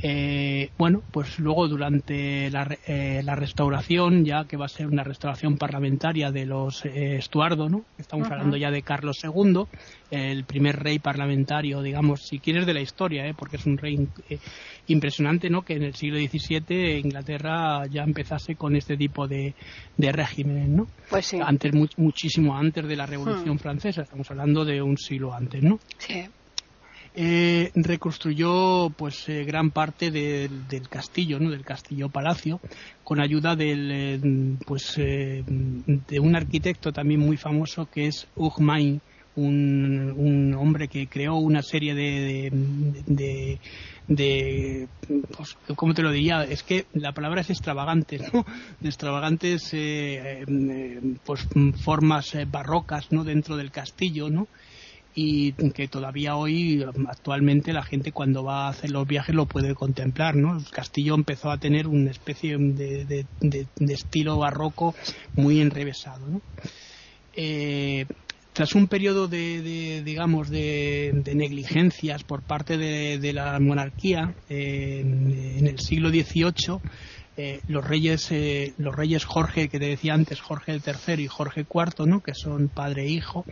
Eh, 0.00 0.70
bueno, 0.78 1.02
pues 1.10 1.40
luego 1.40 1.66
durante 1.66 2.48
la, 2.52 2.68
eh, 2.86 3.20
la, 3.24 3.34
restauración, 3.34 4.24
ya 4.24 4.44
que 4.44 4.56
va 4.56 4.66
a 4.66 4.68
ser 4.68 4.86
una 4.86 5.02
restauración 5.02 5.56
parlamentaria 5.56 6.30
de 6.30 6.46
los 6.46 6.84
Estuardo, 6.84 7.68
¿no? 7.68 7.84
estamos 7.98 8.30
hablando 8.30 8.56
ya 8.56 8.70
de 8.70 8.82
Carlos 8.82 9.18
II, 9.24 9.64
el 10.12 10.44
primer 10.44 10.76
rey 10.76 11.00
parlamentario, 11.00 11.82
digamos, 11.82 12.28
si 12.28 12.38
quieres, 12.38 12.64
de 12.64 12.74
la 12.74 12.80
historia, 12.80 13.24
porque 13.36 13.56
es 13.56 13.66
un 13.66 13.76
rey 13.76 14.06
impresionante 14.86 15.50
¿no? 15.50 15.62
que 15.62 15.74
en 15.74 15.82
el 15.82 15.94
siglo 15.94 16.18
XVII 16.18 16.98
Inglaterra 16.98 17.86
ya 17.86 18.04
empezase 18.04 18.54
con 18.54 18.76
este 18.76 18.96
tipo 18.96 19.26
de, 19.26 19.54
de 19.96 20.12
regímenes, 20.12 20.68
¿no? 20.68 20.86
Pues 21.10 21.26
sí. 21.26 21.38
Antes, 21.42 21.72
muchísimo 21.96 22.35
antes 22.54 22.86
de 22.86 22.96
la 22.96 23.06
Revolución 23.06 23.56
hmm. 23.56 23.58
Francesa, 23.58 24.02
estamos 24.02 24.30
hablando 24.30 24.64
de 24.64 24.82
un 24.82 24.96
siglo 24.98 25.34
antes, 25.34 25.62
¿no? 25.62 25.78
Sí. 25.98 26.24
Eh, 27.18 27.70
reconstruyó 27.74 28.90
pues 28.90 29.26
eh, 29.30 29.44
gran 29.44 29.70
parte 29.70 30.10
del 30.10 30.88
castillo, 30.90 31.40
¿no? 31.40 31.50
del 31.50 31.64
castillo 31.64 32.10
palacio, 32.10 32.60
con 33.04 33.20
ayuda 33.20 33.56
del 33.56 33.90
eh, 33.90 34.20
pues 34.66 34.96
de 34.96 36.20
un 36.20 36.36
arquitecto 36.36 36.92
también 36.92 37.20
muy 37.20 37.38
famoso 37.38 37.88
que 37.90 38.08
es 38.08 38.28
Hugh 38.36 38.60
Main, 38.60 39.00
un, 39.36 40.14
un 40.16 40.54
hombre 40.54 40.88
que 40.88 41.06
creó 41.06 41.36
una 41.36 41.62
serie 41.62 41.94
de, 41.94 42.50
de, 42.50 43.02
de, 43.06 43.58
pues, 44.08 45.56
¿cómo 45.74 45.94
te 45.94 46.02
lo 46.02 46.10
diría? 46.10 46.44
Es 46.44 46.62
que 46.62 46.86
la 46.92 47.12
palabra 47.12 47.40
es 47.40 47.50
extravagante, 47.50 48.18
¿no? 48.32 48.44
De 48.80 48.88
extravagantes 48.88 49.72
eh, 49.72 50.44
eh, 50.46 51.16
pues 51.24 51.46
formas 51.82 52.34
eh, 52.34 52.46
barrocas, 52.50 53.10
¿no? 53.10 53.24
Dentro 53.24 53.56
del 53.56 53.70
castillo, 53.70 54.30
¿no? 54.30 54.48
y 55.18 55.52
que 55.72 55.88
todavía 55.88 56.36
hoy 56.36 56.84
actualmente 57.08 57.72
la 57.72 57.82
gente 57.82 58.12
cuando 58.12 58.44
va 58.44 58.66
a 58.66 58.68
hacer 58.68 58.90
los 58.90 59.08
viajes 59.08 59.34
lo 59.34 59.46
puede 59.46 59.74
contemplar 59.74 60.36
¿no? 60.36 60.58
el 60.58 60.68
castillo 60.68 61.14
empezó 61.14 61.50
a 61.50 61.56
tener 61.56 61.86
una 61.86 62.10
especie 62.10 62.58
de, 62.58 63.06
de, 63.06 63.26
de, 63.40 63.94
estilo 63.94 64.36
barroco 64.36 64.94
muy 65.34 65.62
enrevesado 65.62 66.26
¿no? 66.26 66.42
eh, 67.32 68.04
tras 68.56 68.74
un 68.74 68.86
periodo 68.86 69.28
de, 69.28 70.00
digamos 70.02 70.48
de, 70.48 71.12
negligencias 71.34 72.24
por 72.24 72.40
parte 72.40 72.78
de, 72.78 73.32
la 73.34 73.60
monarquía 73.60 74.34
en 74.48 75.66
el 75.66 75.78
siglo 75.78 76.08
XVIII 76.08 76.80
eh, 77.36 77.60
los 77.68 77.86
reyes 77.86 78.32
eh, 78.32 78.72
los 78.78 78.96
reyes 78.96 79.26
Jorge 79.26 79.68
que 79.68 79.78
te 79.78 79.84
decía 79.84 80.14
antes 80.14 80.40
Jorge 80.40 80.72
III 80.72 81.22
y 81.22 81.26
Jorge 81.26 81.66
IV 81.70 82.06
no 82.06 82.22
que 82.22 82.32
son 82.32 82.68
padre 82.68 83.02
e 83.02 83.10
hijo 83.10 83.44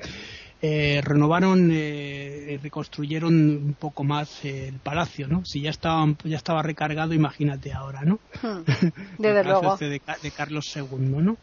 eh, 0.63 1.03
renovaron 1.05 1.71
y 1.71 2.57
reconstruyeron 2.57 3.35
un 3.35 3.77
poco 3.79 4.05
más 4.05 4.43
el 4.43 4.79
palacio 4.79 5.29
no 5.29 5.45
si 5.45 5.61
ya 5.61 5.69
estaba 5.69 6.07
ya 6.25 6.39
estaba 6.39 6.63
recargado 6.63 7.13
imagínate 7.13 7.75
ahora 7.75 8.01
no 8.07 8.21
hmm. 8.41 8.63
desde 9.19 9.45
luego. 9.45 9.77
de, 9.77 10.01
de 10.23 10.31
Carlos 10.31 10.75
II 10.75 10.99
no 10.99 11.37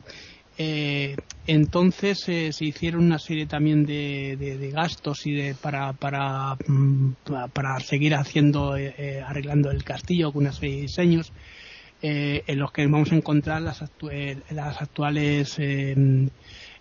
eh, 0.64 1.16
entonces 1.48 2.30
eh, 2.30 2.54
se 2.54 2.66
hicieron 2.66 3.04
una 3.04 3.18
serie 3.18 3.48
también 3.48 3.84
de, 3.84 4.70
gastos 4.72 5.26
y 5.26 5.32
de 5.34 5.56
para 5.56 5.94
para, 5.94 6.56
mm, 6.68 7.14
para 7.52 7.80
seguir 7.80 8.14
haciendo 8.14 8.78
eh, 8.78 9.24
arreglando 9.26 9.72
el 9.72 9.84
castillo 9.84 10.32
con 10.32 10.44
una 10.44 10.54
serie 10.54 10.76
de 10.76 10.82
diseños 10.84 11.34
en 12.04 12.60
los 12.60 12.72
que 12.72 12.86
vamos 12.86 13.12
a 13.12 13.16
encontrar 13.16 13.62
las, 13.62 13.84
las 14.50 14.82
actuales 14.82 15.60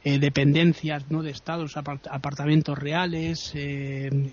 dependencias 0.02 1.10
¿no? 1.10 1.22
de 1.22 1.30
estados 1.30 1.76
apartamentos 1.76 2.78
reales 2.78 3.52
en, 3.54 4.32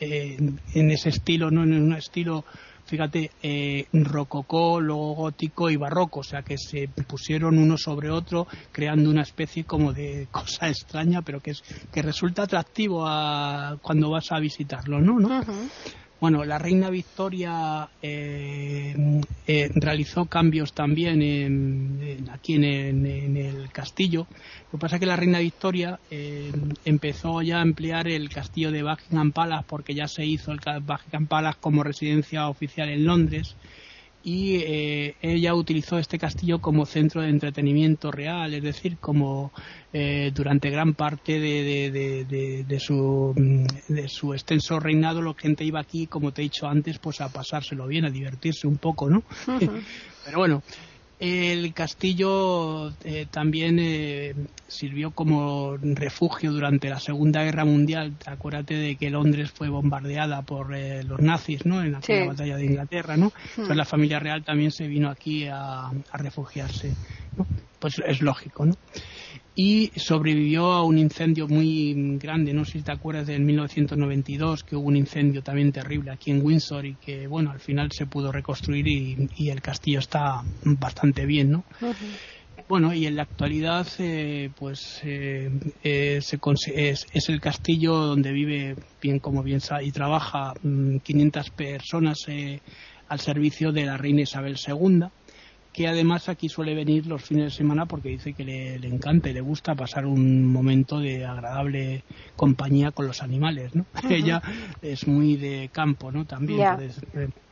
ese 0.00 1.08
estilo 1.08 1.50
no 1.50 1.64
en 1.64 1.72
un 1.72 1.94
estilo 1.94 2.44
fíjate, 2.88 3.30
eh, 3.42 3.86
rococó, 3.92 4.80
luego 4.80 5.14
gótico 5.14 5.68
y 5.68 5.76
barroco, 5.76 6.20
o 6.20 6.24
sea 6.24 6.42
que 6.42 6.56
se 6.56 6.88
pusieron 6.88 7.58
uno 7.58 7.76
sobre 7.76 8.10
otro 8.10 8.46
creando 8.72 9.10
una 9.10 9.22
especie 9.22 9.64
como 9.64 9.92
de 9.92 10.26
cosa 10.32 10.68
extraña, 10.68 11.20
pero 11.20 11.40
que, 11.40 11.50
es, 11.50 11.62
que 11.92 12.00
resulta 12.00 12.44
atractivo 12.44 13.06
a, 13.06 13.76
cuando 13.82 14.10
vas 14.10 14.32
a 14.32 14.40
visitarlo, 14.40 15.00
¿no? 15.00 15.20
¿no? 15.20 15.44
Bueno, 16.20 16.44
la 16.44 16.58
reina 16.58 16.90
Victoria 16.90 17.88
eh, 18.02 19.22
eh, 19.46 19.70
realizó 19.72 20.24
cambios 20.24 20.72
también 20.72 21.22
en, 21.22 22.28
aquí 22.32 22.54
en, 22.54 23.36
el 23.36 23.70
castillo. 23.70 24.26
Lo 24.66 24.70
que 24.72 24.78
pasa 24.78 24.96
es 24.96 25.00
que 25.00 25.06
la 25.06 25.14
reina 25.14 25.38
Victoria 25.38 26.00
eh, 26.10 26.50
empezó 26.84 27.40
ya 27.42 27.60
a 27.60 27.62
emplear 27.62 28.08
el 28.08 28.30
castillo 28.30 28.72
de 28.72 28.82
Buckingham 28.82 29.30
Palace 29.30 29.66
porque 29.68 29.94
ya 29.94 30.08
se 30.08 30.26
hizo 30.26 30.50
el 30.50 30.58
Buckingham 30.58 31.28
Palace 31.28 31.58
como 31.60 31.84
residencia 31.84 32.48
oficial 32.48 32.88
en 32.88 33.04
Londres 33.04 33.54
y 34.28 34.56
eh, 34.56 35.14
ella 35.22 35.54
utilizó 35.54 35.98
este 35.98 36.18
castillo 36.18 36.60
como 36.60 36.84
centro 36.84 37.22
de 37.22 37.30
entretenimiento 37.30 38.10
real, 38.10 38.52
es 38.52 38.62
decir, 38.62 38.98
como 38.98 39.52
eh, 39.90 40.32
durante 40.34 40.68
gran 40.68 40.92
parte 40.92 41.40
de, 41.40 42.78
su, 42.78 43.32
mm, 43.34 43.94
de 43.94 44.08
su 44.10 44.34
extenso 44.34 44.80
reinado 44.80 45.22
la 45.22 45.32
gente 45.32 45.64
iba 45.64 45.80
aquí, 45.80 46.06
como 46.06 46.32
te 46.32 46.42
he 46.42 46.44
dicho 46.44 46.68
antes, 46.68 46.98
pues 46.98 47.22
a 47.22 47.30
pasárselo 47.30 47.86
bien, 47.86 48.04
a 48.04 48.10
divertirse 48.10 48.66
un 48.66 48.76
poco, 48.76 49.08
¿no? 49.08 49.22
Pero 50.26 50.38
bueno, 50.38 50.62
el 51.20 51.74
castillo 51.74 52.90
eh, 53.02 53.26
también 53.30 53.78
eh, 53.80 54.34
sirvió 54.68 55.10
como 55.10 55.76
refugio 55.76 56.52
durante 56.52 56.88
la 56.88 57.00
Segunda 57.00 57.42
Guerra 57.42 57.64
Mundial. 57.64 58.14
Acuérdate 58.26 58.74
de 58.74 58.96
que 58.96 59.10
Londres 59.10 59.50
fue 59.50 59.68
bombardeada 59.68 60.42
por 60.42 60.74
eh, 60.74 61.02
los 61.02 61.20
nazis, 61.20 61.66
¿no? 61.66 61.82
En 61.82 61.96
aquella 61.96 62.26
batalla 62.26 62.56
de 62.56 62.64
Inglaterra, 62.64 63.16
¿no? 63.16 63.32
Entonces 63.50 63.76
la 63.76 63.84
familia 63.84 64.20
real 64.20 64.44
también 64.44 64.70
se 64.70 64.86
vino 64.86 65.10
aquí 65.10 65.46
a, 65.46 65.86
a 65.88 66.18
refugiarse, 66.18 66.94
¿no? 67.36 67.46
Pues 67.80 68.00
es 68.06 68.20
lógico, 68.22 68.66
¿no? 68.66 68.74
Y 69.54 69.90
sobrevivió 69.96 70.72
a 70.72 70.84
un 70.84 70.98
incendio 70.98 71.48
muy 71.48 72.16
grande, 72.18 72.52
no 72.52 72.64
sé 72.64 72.78
si 72.78 72.82
te 72.82 72.92
acuerdas 72.92 73.26
del 73.26 73.42
1992, 73.42 74.62
que 74.62 74.76
hubo 74.76 74.86
un 74.86 74.96
incendio 74.96 75.42
también 75.42 75.72
terrible 75.72 76.10
aquí 76.10 76.30
en 76.30 76.44
Windsor 76.44 76.86
y 76.86 76.94
que, 76.94 77.26
bueno, 77.26 77.50
al 77.50 77.60
final 77.60 77.90
se 77.92 78.06
pudo 78.06 78.30
reconstruir 78.30 78.86
y, 78.86 79.48
el 79.48 79.60
castillo 79.62 79.98
está 79.98 80.42
bastante 80.62 81.26
bien, 81.26 81.50
¿no? 81.50 81.64
Bueno, 82.68 82.92
y 82.92 83.06
en 83.06 83.16
la 83.16 83.22
actualidad, 83.22 83.86
eh, 83.98 84.50
pues 84.54 85.00
eh, 85.02 85.50
eh, 85.82 86.20
es, 86.20 87.28
el 87.28 87.40
castillo 87.40 87.94
donde 87.94 88.30
vive, 88.30 88.76
bien 89.00 89.20
como 89.20 89.42
bien 89.42 89.60
sabe, 89.60 89.86
y 89.86 89.92
trabaja 89.92 90.52
500 90.62 91.50
mm, 91.50 91.54
personas 91.54 92.18
al 93.08 93.20
servicio 93.20 93.72
de 93.72 93.86
la 93.86 93.96
reina 93.96 94.22
Isabel 94.22 94.56
II, 94.66 95.04
que 95.78 95.86
además 95.86 96.28
aquí 96.28 96.48
suele 96.48 96.74
venir 96.74 97.06
los 97.06 97.22
fines 97.22 97.44
de 97.44 97.50
semana 97.52 97.86
porque 97.86 98.08
dice 98.08 98.32
que 98.34 98.42
le, 98.42 98.74
encanta 98.88 99.30
y 99.30 99.32
le 99.32 99.40
gusta 99.40 99.76
pasar 99.76 100.06
un 100.06 100.44
momento 100.44 100.98
de 100.98 101.24
agradable 101.24 102.02
compañía 102.34 102.90
con 102.90 103.06
los 103.06 103.22
animales, 103.22 103.76
¿no? 103.76 103.86
Ella 104.10 104.42
es 104.82 105.06
muy 105.06 105.36
de 105.36 105.70
campo, 105.72 106.10
¿no? 106.10 106.24
También, 106.24 106.66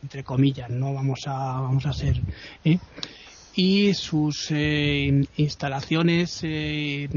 entre 0.03 0.25
comillas, 0.25 0.69
no 0.71 0.93
vamos 0.93 1.21
a 1.29 1.61
vamos 1.61 1.87
a 1.87 1.93
ser 1.93 2.21
y 3.59 3.95
sus 3.95 4.49
eh, 4.51 5.25
instalaciones 5.39 6.41
eh, 6.43 7.09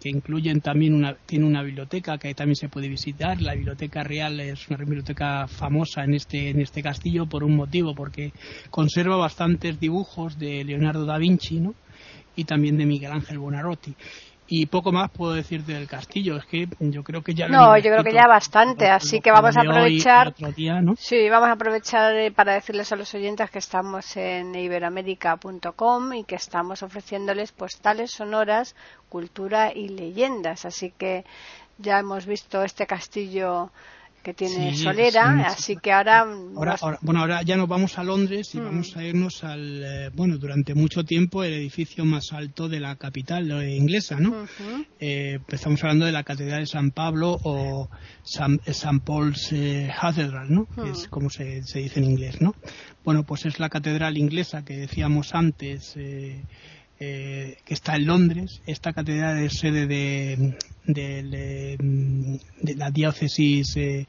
que 0.00 0.08
incluyen 0.08 0.60
también 0.60 0.94
una 0.94 1.16
tiene 1.26 1.44
una 1.44 1.64
biblioteca 1.64 2.18
que 2.18 2.32
también 2.34 2.54
se 2.54 2.68
puede 2.68 2.88
visitar 2.88 3.42
la 3.42 3.54
biblioteca 3.54 4.04
real 4.04 4.38
es 4.38 4.68
una 4.68 4.78
biblioteca 4.78 5.48
famosa 5.48 6.04
en 6.04 6.14
este 6.14 6.50
en 6.50 6.60
este 6.60 6.84
castillo 6.84 7.26
por 7.26 7.42
un 7.42 7.56
motivo 7.56 7.96
porque 7.96 8.32
conserva 8.70 9.16
bastantes 9.16 9.80
dibujos 9.80 10.38
de 10.38 10.62
Leonardo 10.62 11.04
da 11.04 11.18
Vinci 11.18 11.58
¿no? 11.58 11.74
y 12.36 12.44
también 12.44 12.76
de 12.76 12.86
Miguel 12.86 13.10
Ángel 13.10 13.40
Bonarotti 13.40 13.96
y 14.48 14.66
poco 14.66 14.92
más 14.92 15.10
puedo 15.10 15.34
decir 15.34 15.64
del 15.64 15.86
castillo. 15.86 16.36
Es 16.36 16.46
que 16.46 16.66
yo 16.80 17.04
creo 17.04 17.22
que 17.22 17.34
ya 17.34 17.48
no 17.48 17.76
yo 17.76 17.90
creo 17.90 18.02
que 18.02 18.12
ya 18.12 18.26
bastante 18.26 18.88
así 18.88 19.20
que 19.20 19.30
vamos 19.30 19.56
a 19.56 19.60
aprovechar 19.60 20.34
sí 20.96 21.28
vamos 21.28 21.48
a 21.48 21.52
aprovechar 21.52 22.16
eh, 22.16 22.30
para 22.30 22.54
decirles 22.54 22.90
a 22.92 22.96
los 22.96 23.14
oyentes 23.14 23.50
que 23.50 23.58
estamos 23.58 24.16
en 24.16 24.54
iberoamérica.com 24.54 26.14
y 26.14 26.24
que 26.24 26.36
estamos 26.36 26.82
ofreciéndoles 26.82 27.52
postales 27.52 28.10
sonoras 28.10 28.74
cultura 29.08 29.72
y 29.74 29.88
leyendas. 29.88 30.64
Así 30.64 30.92
que 30.96 31.24
ya 31.78 31.98
hemos 31.98 32.26
visto 32.26 32.62
este 32.62 32.86
castillo 32.86 33.70
que 34.28 34.34
tiene 34.34 34.76
Solera, 34.76 35.46
así 35.46 35.76
que 35.76 35.90
ahora, 35.90 36.26
Bueno, 37.00 37.20
ahora 37.20 37.40
ya 37.42 37.56
nos 37.56 37.66
vamos 37.66 37.98
a 37.98 38.04
Londres 38.04 38.54
y 38.54 38.60
mm. 38.60 38.64
vamos 38.64 38.94
a 38.94 39.02
irnos 39.02 39.42
al, 39.42 39.82
eh, 39.82 40.10
bueno, 40.12 40.36
durante 40.36 40.74
mucho 40.74 41.02
tiempo 41.02 41.44
el 41.44 41.54
edificio 41.54 42.04
más 42.04 42.34
alto 42.34 42.68
de 42.68 42.78
la 42.78 42.96
capital 42.96 43.50
eh, 43.50 43.74
inglesa, 43.74 44.20
¿no? 44.20 44.46
Eh, 45.00 45.38
estamos 45.48 45.82
hablando 45.82 46.04
de 46.04 46.12
la 46.12 46.24
Catedral 46.24 46.60
de 46.60 46.66
San 46.66 46.90
Pablo 46.90 47.38
o 47.42 47.88
San, 48.22 48.58
Paul's 49.00 49.48
Cathedral, 49.98 50.52
¿no? 50.52 50.68
es 50.84 51.06
mm. 51.06 51.10
como 51.10 51.30
se, 51.30 51.62
se, 51.62 51.78
dice 51.78 52.00
en 52.00 52.04
inglés, 52.04 52.42
¿no? 52.42 52.54
Bueno, 53.04 53.24
pues 53.24 53.46
es 53.46 53.58
la 53.58 53.70
catedral 53.70 54.18
inglesa 54.18 54.62
que 54.62 54.76
decíamos 54.76 55.34
antes, 55.34 55.96
que 56.98 57.56
está 57.68 57.96
en 57.96 58.06
Londres. 58.06 58.60
Esta 58.66 58.92
catedral 58.92 59.38
es 59.38 59.54
sede 59.54 59.86
de, 59.86 60.56
de, 60.84 62.74
la 62.76 62.90
diócesis 62.90 63.76
eh, 63.76 64.06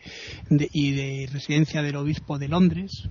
y 0.49 0.91
de 0.91 1.29
residencia 1.31 1.81
del 1.81 1.97
obispo 1.97 2.39
de 2.39 2.47
Londres 2.47 3.09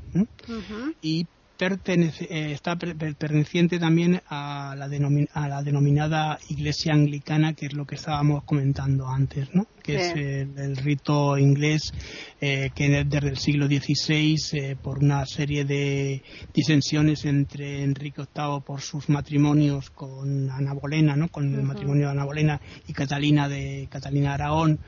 y 1.02 1.26
pertenece, 1.56 2.24
eh, 2.30 2.52
está 2.52 2.76
perteneciente 2.76 3.78
también 3.78 4.22
a 4.28 4.74
la, 4.76 4.84
a 5.32 5.48
la 5.48 5.62
denominada 5.62 6.38
Iglesia 6.48 6.94
Anglicana, 6.94 7.52
que 7.52 7.66
es 7.66 7.74
lo 7.74 7.86
que 7.86 7.96
estábamos 7.96 8.44
comentando 8.44 9.08
antes, 9.08 9.52
¿no? 9.54 9.66
Que 9.88 9.96
es 9.96 10.14
el, 10.14 10.76
rito 10.76 11.38
inglés 11.38 11.94
eh, 12.40 12.70
que 12.74 13.04
desde 13.04 13.28
el 13.28 13.38
siglo 13.38 13.66
XVI, 13.66 14.36
eh, 14.52 14.76
por 14.80 14.98
una 14.98 15.24
serie 15.24 15.64
de 15.64 16.22
disensiones 16.52 17.24
entre 17.24 17.82
Enrique 17.82 18.22
VIII 18.34 18.60
por 18.60 18.82
sus 18.82 19.08
matrimonios 19.08 19.88
con 19.90 20.50
Ana 20.50 20.74
Bolena, 20.74 21.16
¿no? 21.16 21.28
con 21.28 21.54
el 21.54 21.62
matrimonio 21.62 22.06
de 22.06 22.12
Ana 22.12 22.24
Bolena 22.24 22.60
y 22.86 22.92
Catalina 22.92 23.48
de 23.48 23.88
Catalina 23.90 24.34
Aragón, 24.34 24.78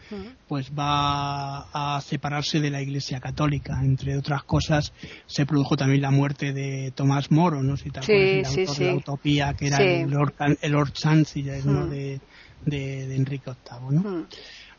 pues 0.47 0.71
va 0.79 1.71
a 1.73 2.01
separarse 2.03 2.61
de 2.61 2.71
la 2.71 2.83
Iglesia 2.83 3.21
Católica. 3.21 3.81
Entre 3.83 4.19
otras 4.19 4.45
cosas, 4.45 4.93
se 5.27 5.47
produjo 5.47 5.77
también 5.77 6.03
la 6.03 6.11
muerte 6.11 6.53
de 6.53 6.93
Tomás 6.95 7.31
Moro, 7.31 7.63
¿no? 7.63 7.77
Si 7.79 7.91
te 7.91 8.01
acuerdas, 8.01 8.55
el 8.55 8.61
autor 8.61 8.77
de 8.77 8.87
la 8.87 8.95
Utopía, 8.95 9.55
que 9.55 9.67
era 9.69 9.79
el 9.79 10.11
Lord, 10.11 10.35
el 10.61 10.73
Lord 10.73 10.93
Chancellor 10.93 11.89
de, 11.89 12.21
de, 12.67 13.17
Enrique 13.17 13.51
VIII, 13.51 13.99
¿no? 13.99 14.27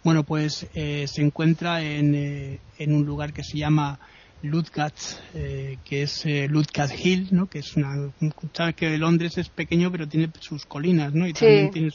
Bueno, 0.03 0.23
pues 0.23 0.67
eh, 0.73 1.05
se 1.07 1.21
encuentra 1.21 1.81
en, 1.83 2.15
eh, 2.15 2.59
en, 2.79 2.93
un 2.93 3.05
lugar 3.05 3.33
que 3.33 3.43
se 3.43 3.57
llama 3.57 3.99
Ludgat, 4.41 4.95
eh, 5.35 5.77
que 5.85 6.03
es 6.03 6.25
eh, 6.25 6.47
Ludgat 6.49 6.91
Hill, 6.97 7.27
¿no? 7.29 7.45
Que 7.45 7.59
es 7.59 7.75
una, 7.75 8.11
sabes 8.51 8.75
que 8.75 8.97
Londres 8.97 9.37
es 9.37 9.49
pequeño, 9.49 9.91
pero 9.91 10.07
tiene 10.07 10.31
sus 10.39 10.65
colinas, 10.65 11.13
¿no? 11.13 11.27
Y 11.27 11.33
también 11.33 11.69
tiene 11.69 11.91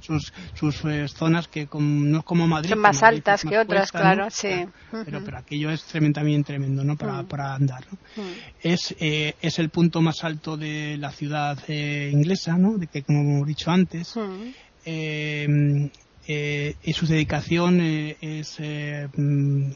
sus, 0.00 0.32
sus, 0.54 0.82
zonas 1.12 1.46
que 1.46 1.68
no 1.72 2.18
es 2.18 2.24
como 2.24 2.48
Madrid. 2.48 2.70
Son 2.70 2.80
más 2.80 3.02
altas 3.04 3.44
que 3.44 3.58
otras, 3.58 3.92
claro, 3.92 4.28
sí. 4.30 4.66
Pero, 5.04 5.22
pero 5.24 5.38
aquello 5.38 5.70
es 5.70 5.84
también 5.84 6.42
tremendo, 6.42 6.82
¿no? 6.82 6.96
Para, 6.96 7.22
para 7.22 7.54
andar, 7.54 7.84
¿no? 7.92 8.24
Es, 8.60 8.94
es 8.98 9.58
el 9.60 9.68
punto 9.68 10.02
más 10.02 10.24
alto 10.24 10.56
de 10.56 10.96
la 10.98 11.12
ciudad 11.12 11.58
inglesa, 11.68 12.58
¿no? 12.58 12.76
De 12.76 12.88
que, 12.88 13.02
como 13.02 13.20
hemos 13.20 13.46
dicho 13.46 13.70
antes, 13.70 14.16
eh, 14.84 15.90
eh, 16.26 16.76
y 16.82 16.92
su 16.92 17.06
dedicación 17.06 17.80
eh, 17.80 18.16
es, 18.20 18.56
eh, 18.58 19.08
mm, 19.16 19.70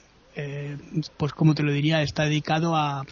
pues 1.17 1.33
como 1.33 1.55
te 1.55 1.63
lo 1.63 1.73
diría, 1.73 2.01
está 2.03 2.25
dedicado 2.25 2.77
a, 2.77 3.05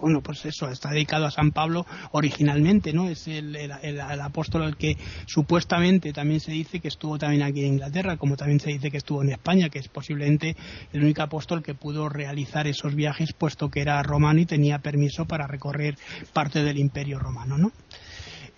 bueno, 0.00 0.20
pues 0.20 0.44
eso, 0.44 0.68
está 0.68 0.90
dedicado 0.90 1.26
a 1.26 1.30
San 1.30 1.50
Pablo 1.50 1.86
originalmente, 2.12 2.92
¿no? 2.92 3.08
Es 3.08 3.26
el, 3.28 3.56
el, 3.56 4.00
apóstol 4.00 4.62
al 4.62 4.76
que 4.76 4.96
supuestamente 5.26 6.12
también 6.12 6.40
se 6.40 6.52
dice 6.52 6.80
que 6.80 6.88
estuvo 6.88 7.18
también 7.18 7.42
aquí 7.42 7.60
en 7.60 7.74
Inglaterra, 7.74 8.16
como 8.16 8.36
también 8.36 8.60
se 8.60 8.70
dice 8.70 8.90
que 8.90 8.98
estuvo 8.98 9.22
en 9.22 9.30
España, 9.30 9.68
que 9.68 9.78
es 9.78 9.88
posiblemente 9.88 10.56
el 10.92 11.02
único 11.02 11.22
apóstol 11.22 11.62
que 11.62 11.74
pudo 11.74 12.08
realizar 12.08 12.66
esos 12.66 12.94
viajes, 12.94 13.32
puesto 13.32 13.70
que 13.70 13.80
era 13.80 14.02
romano 14.02 14.40
y 14.40 14.46
tenía 14.46 14.78
permiso 14.78 15.24
para 15.24 15.46
recorrer 15.46 15.96
parte 16.32 16.62
del 16.62 16.78
imperio 16.78 17.18
romano, 17.18 17.56
¿no? 17.58 17.72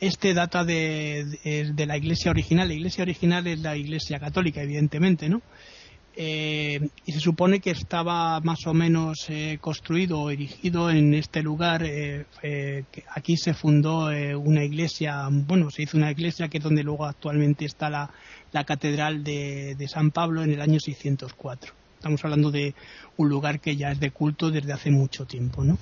Este 0.01 0.35
data 0.35 0.65
de, 0.65 1.73
de, 1.75 1.87
la 1.87 1.97
iglesia 1.97 2.31
original. 2.31 2.69
La 2.69 2.75
iglesia 2.75 3.03
original 3.03 3.47
es 3.47 3.61
la 3.61 3.77
iglesia 3.77 4.19
católica, 4.19 4.63
evidentemente, 4.63 5.29
¿no? 5.29 5.43
Eh, 6.21 6.89
y 7.07 7.13
se 7.13 7.21
supone 7.21 7.61
que 7.61 7.71
estaba 7.71 8.41
más 8.41 8.67
o 8.67 8.75
menos 8.75 9.27
eh, 9.29 9.59
construido 9.61 10.19
o 10.19 10.31
erigido 10.31 10.91
en 10.91 11.15
este 11.15 11.45
lugar. 11.45 11.85
Eh, 11.85 12.25
que 12.43 13.05
aquí 13.15 13.37
se 13.37 13.55
fundó 13.55 14.07
una 14.37 14.65
iglesia, 14.65 15.29
bueno, 15.31 15.71
se 15.71 15.83
hizo 15.83 15.97
una 15.97 16.11
iglesia 16.11 16.49
que 16.49 16.59
es 16.59 16.65
donde 16.65 16.83
luego 16.83 17.07
actualmente 17.07 17.65
está 17.65 17.89
la, 17.89 18.11
la 18.51 18.65
catedral 18.65 19.23
de, 19.23 19.77
de, 19.77 19.87
San 19.87 20.11
Pablo 20.11 20.43
en 20.43 20.51
el 20.51 20.61
año 20.61 20.81
604. 20.81 21.73
Estamos 21.95 22.25
hablando 22.25 22.51
de 22.51 22.75
un 23.17 23.29
lugar 23.29 23.61
que 23.61 23.77
ya 23.77 23.93
es 23.93 24.01
de 24.01 24.11
culto 24.11 24.51
desde 24.51 24.73
hace 24.73 24.91
mucho 24.91 25.25
tiempo, 25.25 25.63
¿no? 25.63 25.79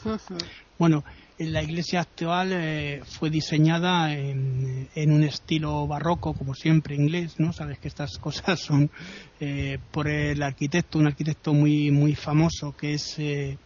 Bueno, 0.78 1.02
la 1.38 1.62
iglesia 1.62 2.00
actual 2.00 2.50
eh, 2.52 3.02
fue 3.04 3.28
diseñada 3.28 4.14
en, 4.14 4.88
un 5.12 5.22
estilo 5.22 5.86
barroco, 5.86 6.32
como 6.32 6.54
siempre 6.54 6.94
inglés, 6.94 7.34
¿no? 7.38 7.52
Sabes 7.52 7.78
que 7.78 7.88
estas 7.88 8.16
cosas 8.20 8.58
son 8.58 8.90
eh, 9.38 9.78
por 9.90 10.08
el 10.08 10.42
arquitecto, 10.42 10.98
un 10.98 11.06
arquitecto 11.06 11.52
muy 11.52 11.90
muy 11.90 12.14
famoso 12.14 12.74
que 12.74 12.94
es 12.94 13.18
eh, 13.18 13.58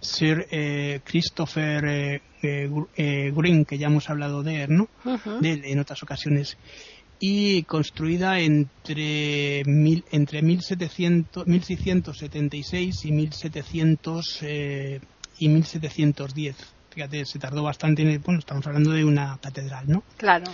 Sir 0.00 0.46
Christopher 1.04 2.22
Green, 2.40 3.64
que 3.64 3.78
ya 3.78 3.88
hemos 3.88 4.08
hablado 4.08 4.42
de 4.44 4.62
él, 4.62 4.76
¿no? 4.76 4.88
De 5.40 5.52
él 5.52 5.62
en 5.64 5.80
otras 5.80 6.02
ocasiones 6.02 6.56
y 7.18 7.62
construida 7.64 8.38
entre 8.40 9.64
mil, 9.64 10.04
entre 10.12 10.42
1700, 10.42 11.46
1676 11.46 13.04
y 13.04 13.12
1700 13.12 14.42
y 15.38 15.48
1710 15.48 16.75
fíjate, 16.96 17.26
se 17.26 17.38
tardó 17.38 17.62
bastante, 17.62 18.00
en, 18.00 18.22
bueno, 18.22 18.38
estamos 18.38 18.66
hablando 18.66 18.90
de 18.92 19.04
una 19.04 19.36
catedral, 19.42 19.86
¿no? 19.86 20.02
Claro. 20.16 20.46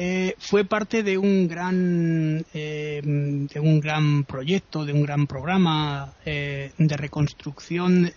Eh, 0.00 0.36
fue 0.38 0.64
parte 0.64 1.02
de 1.02 1.18
un 1.18 1.48
gran 1.48 2.44
eh, 2.54 3.00
de 3.02 3.58
un 3.58 3.80
gran 3.80 4.22
proyecto 4.22 4.84
de 4.84 4.92
un 4.92 5.02
gran 5.02 5.26
programa 5.26 6.12
eh, 6.24 6.70
de 6.78 6.96
reconstrucción 6.96 8.12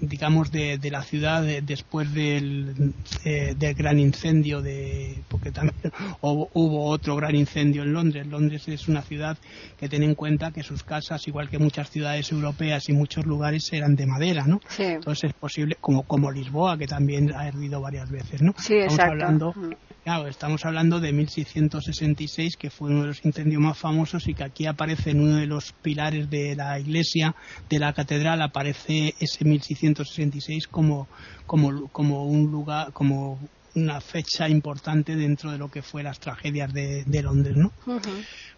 digamos 0.00 0.50
de, 0.50 0.78
la 0.90 1.02
ciudad 1.04 1.44
después 1.62 2.12
del, 2.12 2.92
del 3.22 3.74
gran 3.74 4.00
incendio 4.00 4.62
de 4.62 5.22
porque 5.28 5.52
también 5.52 5.76
hubo, 6.20 6.86
otro 6.86 7.14
gran 7.14 7.36
incendio 7.36 7.84
en 7.84 7.92
Londres. 7.92 8.26
Londres 8.26 8.66
es 8.66 8.88
una 8.88 9.02
ciudad 9.02 9.38
que 9.78 9.88
tiene 9.88 10.06
en 10.06 10.16
cuenta 10.16 10.50
que 10.50 10.64
sus 10.64 10.82
casas 10.82 11.26
igual 11.28 11.48
que 11.48 11.58
muchas 11.58 11.88
ciudades 11.88 12.32
europeas 12.32 12.88
y 12.88 12.94
muchos 12.94 13.24
lugares 13.26 13.72
eran 13.72 13.94
de 13.94 14.06
madera 14.06 14.44
no 14.48 14.60
entonces 14.76 15.30
es 15.30 15.34
posible 15.34 15.76
como 15.80 16.02
como 16.02 16.32
Lisboa 16.32 16.76
que 16.76 16.88
también 16.88 17.32
ha 17.32 17.46
hervido 17.46 17.80
varias 17.80 18.10
veces 18.10 18.42
no 18.42 18.54
sí, 18.58 18.74
estamos 18.74 18.98
hablando 18.98 19.52
mm. 19.54 19.93
Claro, 20.04 20.28
estamos 20.28 20.66
hablando 20.66 21.00
de 21.00 21.14
1666, 21.14 22.58
que 22.58 22.68
fue 22.68 22.90
uno 22.90 23.00
de 23.00 23.06
los 23.06 23.24
incendios 23.24 23.62
más 23.62 23.78
famosos 23.78 24.28
y 24.28 24.34
que 24.34 24.44
aquí 24.44 24.66
aparece 24.66 25.12
en 25.12 25.20
uno 25.20 25.36
de 25.36 25.46
los 25.46 25.72
pilares 25.72 26.28
de 26.28 26.54
la 26.54 26.78
iglesia, 26.78 27.34
de 27.70 27.78
la 27.78 27.94
catedral, 27.94 28.42
aparece 28.42 29.14
ese 29.18 29.46
1666 29.46 30.66
como, 30.66 31.08
como, 31.46 31.88
como 31.88 32.26
un 32.26 32.50
lugar, 32.50 32.92
como 32.92 33.40
una 33.74 34.00
fecha 34.00 34.48
importante 34.48 35.16
dentro 35.16 35.50
de 35.50 35.58
lo 35.58 35.68
que 35.68 35.82
fue 35.82 36.02
las 36.02 36.20
tragedias 36.20 36.72
de, 36.72 37.22
Londres, 37.22 37.56
¿no? 37.56 37.72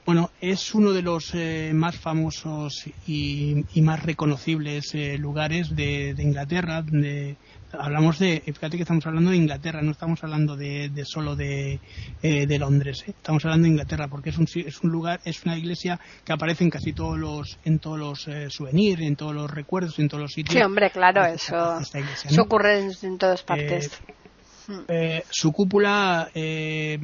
Bueno, 0.04 0.30
es 0.40 0.74
uno 0.74 0.92
de 0.92 1.02
los 1.02 1.30
eh, 1.34 1.72
más 1.74 1.96
famosos 1.96 2.84
y, 3.06 3.64
más 3.82 4.02
reconocibles 4.02 4.94
eh, 4.94 5.16
lugares 5.16 5.74
de, 5.74 6.14
Inglaterra. 6.18 6.84
Hablamos 7.72 8.18
de, 8.18 8.42
fíjate 8.44 8.76
que 8.76 8.82
estamos 8.82 9.06
hablando 9.06 9.30
de 9.30 9.36
Inglaterra, 9.36 9.82
no 9.82 9.92
estamos 9.92 10.22
hablando 10.22 10.56
de, 10.56 10.90
solo 11.04 11.36
de, 11.36 11.80
eh, 12.22 12.58
Londres. 12.58 13.04
Estamos 13.06 13.44
hablando 13.44 13.64
de 13.64 13.70
Inglaterra 13.70 14.08
porque 14.08 14.30
es 14.30 14.38
un, 14.38 14.46
es 14.54 14.80
un 14.82 14.90
lugar, 14.90 15.20
es 15.24 15.44
una 15.44 15.56
iglesia 15.56 16.00
que 16.24 16.32
aparece 16.32 16.64
en 16.64 16.70
casi 16.70 16.92
todos 16.92 17.18
los, 17.18 17.58
en 17.64 17.78
todos 17.78 17.98
los 17.98 18.28
souvenirs, 18.52 19.02
en 19.02 19.16
todos 19.16 19.34
los 19.34 19.50
recuerdos, 19.50 19.98
en 19.98 20.08
todos 20.08 20.22
los 20.22 20.32
sitios. 20.32 20.54
Sí, 20.54 20.62
hombre, 20.62 20.90
claro, 20.90 21.24
eso, 21.24 21.78
eso 21.80 22.42
ocurre 22.42 22.88
en, 23.02 23.18
todas 23.18 23.42
partes. 23.42 24.00
Eh, 24.88 25.22
su 25.30 25.52
cúpula, 25.52 26.30
eh, 26.34 26.98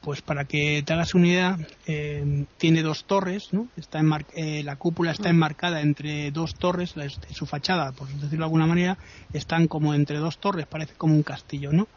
pues 0.00 0.22
para 0.22 0.44
que 0.44 0.82
te 0.84 0.92
hagas 0.92 1.14
una 1.14 1.28
idea, 1.28 1.58
eh, 1.86 2.44
tiene 2.58 2.82
dos 2.82 3.04
torres, 3.04 3.48
¿no? 3.52 3.68
Está 3.76 4.02
la 4.02 4.76
cúpula 4.76 5.12
está 5.12 5.30
enmarcada 5.30 5.80
entre 5.80 6.30
dos 6.30 6.54
torres, 6.54 6.94
su 7.30 7.46
fachada, 7.46 7.92
por 7.92 8.08
decirlo 8.08 8.38
de 8.38 8.44
alguna 8.44 8.66
manera, 8.66 8.98
están 9.32 9.68
como 9.68 9.94
entre 9.94 10.18
dos 10.18 10.38
torres, 10.38 10.66
parece 10.66 10.94
como 10.94 11.14
un 11.14 11.22
castillo, 11.22 11.72
¿no? 11.72 11.88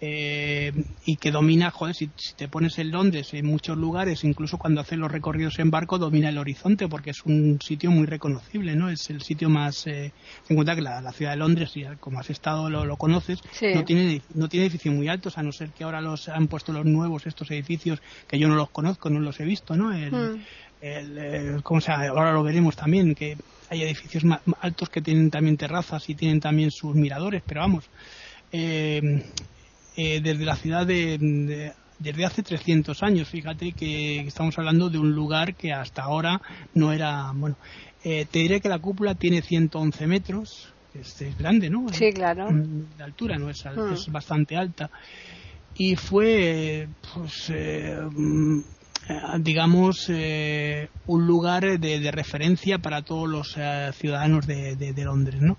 y 0.00 1.16
que 1.16 1.30
domina, 1.30 1.70
joder, 1.70 1.94
si, 1.94 2.10
te 2.36 2.48
pones 2.48 2.78
en 2.78 2.90
Londres, 2.90 3.34
en 3.34 3.46
muchos 3.46 3.76
lugares, 3.76 4.24
incluso 4.24 4.58
cuando 4.58 4.80
haces 4.80 4.98
los 4.98 5.10
recorridos 5.10 5.58
en 5.58 5.70
barco, 5.70 5.98
domina 5.98 6.28
el 6.28 6.38
horizonte 6.38 6.88
porque 6.88 7.10
es 7.10 7.24
un 7.24 7.60
sitio 7.60 7.90
muy 7.90 8.06
reconocible, 8.06 8.74
¿no? 8.74 8.88
Es 8.88 9.10
el 9.10 9.22
sitio 9.22 9.48
más, 9.48 9.86
en 9.86 10.12
cuenta 10.48 10.74
que 10.74 10.82
la, 10.82 11.12
ciudad 11.12 11.32
de 11.32 11.38
Londres, 11.38 11.72
como 12.00 12.20
has 12.20 12.30
estado, 12.30 12.70
lo, 12.70 12.96
conoces, 12.96 13.40
no 13.74 13.84
tiene 13.84 14.22
no 14.34 14.41
tiene 14.48 14.66
edificios 14.66 14.94
muy 14.94 15.08
altos, 15.08 15.38
a 15.38 15.42
no 15.42 15.52
ser 15.52 15.70
que 15.70 15.84
ahora 15.84 16.00
los 16.00 16.28
han 16.28 16.48
puesto 16.48 16.72
los 16.72 16.84
nuevos, 16.84 17.26
estos 17.26 17.50
edificios, 17.50 18.00
que 18.28 18.38
yo 18.38 18.48
no 18.48 18.54
los 18.54 18.70
conozco, 18.70 19.10
no 19.10 19.20
los 19.20 19.38
he 19.40 19.44
visto, 19.44 19.76
¿no? 19.76 19.92
El, 19.92 20.12
hmm. 20.12 20.44
el, 20.80 21.62
¿cómo 21.62 21.80
se 21.80 21.92
Ahora 21.92 22.32
lo 22.32 22.42
veremos 22.42 22.76
también, 22.76 23.14
que 23.14 23.36
hay 23.70 23.82
edificios 23.82 24.24
más 24.24 24.40
altos 24.60 24.90
que 24.90 25.00
tienen 25.00 25.30
también 25.30 25.56
terrazas 25.56 26.08
y 26.08 26.14
tienen 26.14 26.40
también 26.40 26.70
sus 26.70 26.94
miradores, 26.94 27.42
pero 27.46 27.60
vamos, 27.60 27.88
eh, 28.52 29.24
eh, 29.96 30.20
desde 30.22 30.44
la 30.44 30.56
ciudad 30.56 30.86
de, 30.86 31.72
desde 31.98 32.24
hace 32.24 32.42
300 32.42 33.02
años, 33.02 33.28
fíjate 33.28 33.72
que 33.72 34.20
estamos 34.20 34.58
hablando 34.58 34.90
de 34.90 34.98
un 34.98 35.12
lugar 35.12 35.54
que 35.54 35.72
hasta 35.72 36.02
ahora 36.02 36.40
no 36.74 36.92
era, 36.92 37.32
bueno, 37.34 37.56
eh, 38.04 38.26
te 38.30 38.40
diré 38.40 38.60
que 38.60 38.68
la 38.68 38.78
cúpula 38.78 39.14
tiene 39.14 39.42
111 39.42 40.06
metros, 40.06 40.71
es, 40.94 41.38
grande, 41.38 41.70
¿no? 41.70 41.86
Sí, 41.92 42.12
claro. 42.12 42.50
Mm, 42.50 42.96
de 42.96 43.04
altura, 43.04 43.38
¿no? 43.38 43.50
Es, 43.50 43.64
mm. 43.64 43.92
es 43.92 44.10
bastante 44.10 44.56
alta. 44.56 44.90
Y 45.74 45.96
fue, 45.96 46.88
pues, 47.14 47.50
eh, 47.50 47.98
mm, 48.10 48.60
digamos, 49.40 50.06
eh, 50.08 50.88
un 51.06 51.26
lugar 51.26 51.78
de, 51.78 52.10
referencia 52.10 52.78
para 52.78 53.02
todos 53.02 53.28
los 53.28 53.54
eh, 53.56 53.90
ciudadanos 53.94 54.46
de, 54.46 54.76
de, 54.76 55.04
Londres, 55.04 55.40
¿no? 55.40 55.56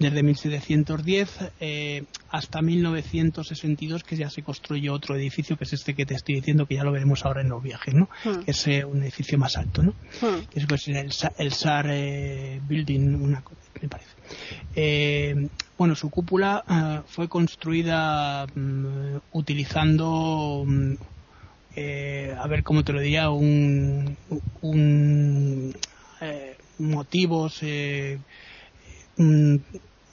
Desde 0.00 0.22
1710 0.22 1.52
hasta 2.30 2.62
1962, 2.62 4.02
que 4.02 4.16
ya 4.16 4.30
se 4.30 4.42
construyó 4.42 4.94
otro 4.94 5.14
edificio, 5.14 5.56
que 5.56 5.64
es 5.64 5.74
este 5.74 5.94
que 5.94 6.06
te 6.06 6.14
estoy 6.14 6.36
diciendo, 6.36 6.66
que 6.66 6.74
ya 6.74 6.84
lo 6.84 6.90
veremos 6.90 7.24
ahora 7.24 7.42
en 7.42 7.50
los 7.50 7.62
viajes, 7.62 7.94
¿no? 7.94 8.08
Que 8.44 8.50
es 8.50 8.66
un 8.66 9.02
edificio 9.02 9.38
más 9.38 9.56
alto, 9.56 9.82
¿no? 9.82 9.94
Que 10.50 10.58
es 10.58 10.66
pues, 10.66 10.88
el, 10.88 11.12
el 11.38 11.52
SAR 11.52 11.86
Building, 12.66 13.14
una, 13.14 13.44
me 13.80 13.88
parece. 13.88 14.10
Eh, 14.74 15.48
bueno, 15.78 15.94
su 15.94 16.10
cúpula 16.10 16.64
eh, 16.68 17.00
fue 17.06 17.28
construida 17.28 18.46
mm, 18.46 19.16
utilizando, 19.32 20.64
mm, 20.66 20.92
eh, 21.76 22.36
a 22.38 22.46
ver 22.46 22.62
cómo 22.62 22.84
te 22.84 22.92
lo 22.92 23.00
diría, 23.00 23.30
un, 23.30 24.16
motivos 26.78 27.62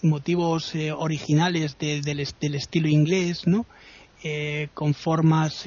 motivos 0.07 0.73
originales 0.97 1.77
del, 1.77 2.19
estilo 2.19 2.87
inglés, 2.87 3.45
¿no? 3.45 3.65
con 4.73 4.93
formas 4.93 5.63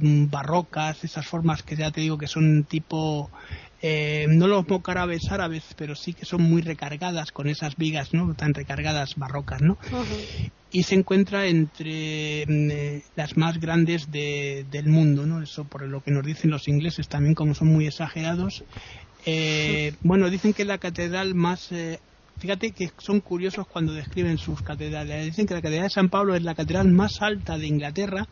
barrocas, 0.00 1.04
esas 1.04 1.26
formas 1.26 1.62
que 1.62 1.76
ya 1.76 1.90
te 1.90 2.00
digo 2.00 2.18
que 2.18 2.26
son 2.26 2.64
tipo 2.64 3.30
eh, 3.82 4.26
no 4.28 4.48
los 4.48 4.66
mocárabes 4.68 5.30
árabes, 5.30 5.62
pero 5.76 5.94
sí 5.94 6.14
que 6.14 6.24
son 6.24 6.42
muy 6.42 6.62
recargadas 6.62 7.30
con 7.30 7.46
esas 7.46 7.76
vigas, 7.76 8.14
¿no? 8.14 8.34
Tan 8.34 8.54
recargadas 8.54 9.16
barrocas, 9.16 9.60
¿no? 9.60 9.76
Y 10.72 10.84
se 10.84 10.94
encuentra 10.94 11.46
entre 11.46 12.46
mm, 12.46 12.70
eh, 12.70 13.02
las 13.16 13.36
más 13.36 13.60
grandes 13.60 14.10
del 14.10 14.86
mundo, 14.86 15.26
¿no? 15.26 15.42
Eso 15.42 15.64
por 15.64 15.82
lo 15.82 16.02
que 16.02 16.10
nos 16.10 16.24
dicen 16.24 16.50
los 16.50 16.68
ingleses 16.68 17.08
también, 17.08 17.34
como 17.34 17.54
son 17.54 17.68
muy 17.68 17.86
exagerados. 17.86 18.64
Eh, 19.26 19.92
bueno, 20.00 20.30
dicen 20.30 20.54
que 20.54 20.64
la 20.64 20.78
catedral 20.78 21.34
más 21.34 21.70
fíjate 22.38 22.72
que 22.72 22.90
son 22.98 23.20
curiosos 23.20 23.66
cuando 23.66 23.92
describen 23.92 24.38
sus 24.38 24.62
catedrales. 24.62 25.26
Dicen 25.26 25.46
que 25.46 25.54
la 25.54 25.62
catedral 25.62 25.84
de 25.84 25.90
San 25.90 26.08
Pablo 26.08 26.34
es 26.34 26.42
la 26.42 26.54
catedral 26.54 26.88
más 26.88 27.22
alta 27.22 27.58
de 27.58 27.66
Inglaterra, 27.66 28.26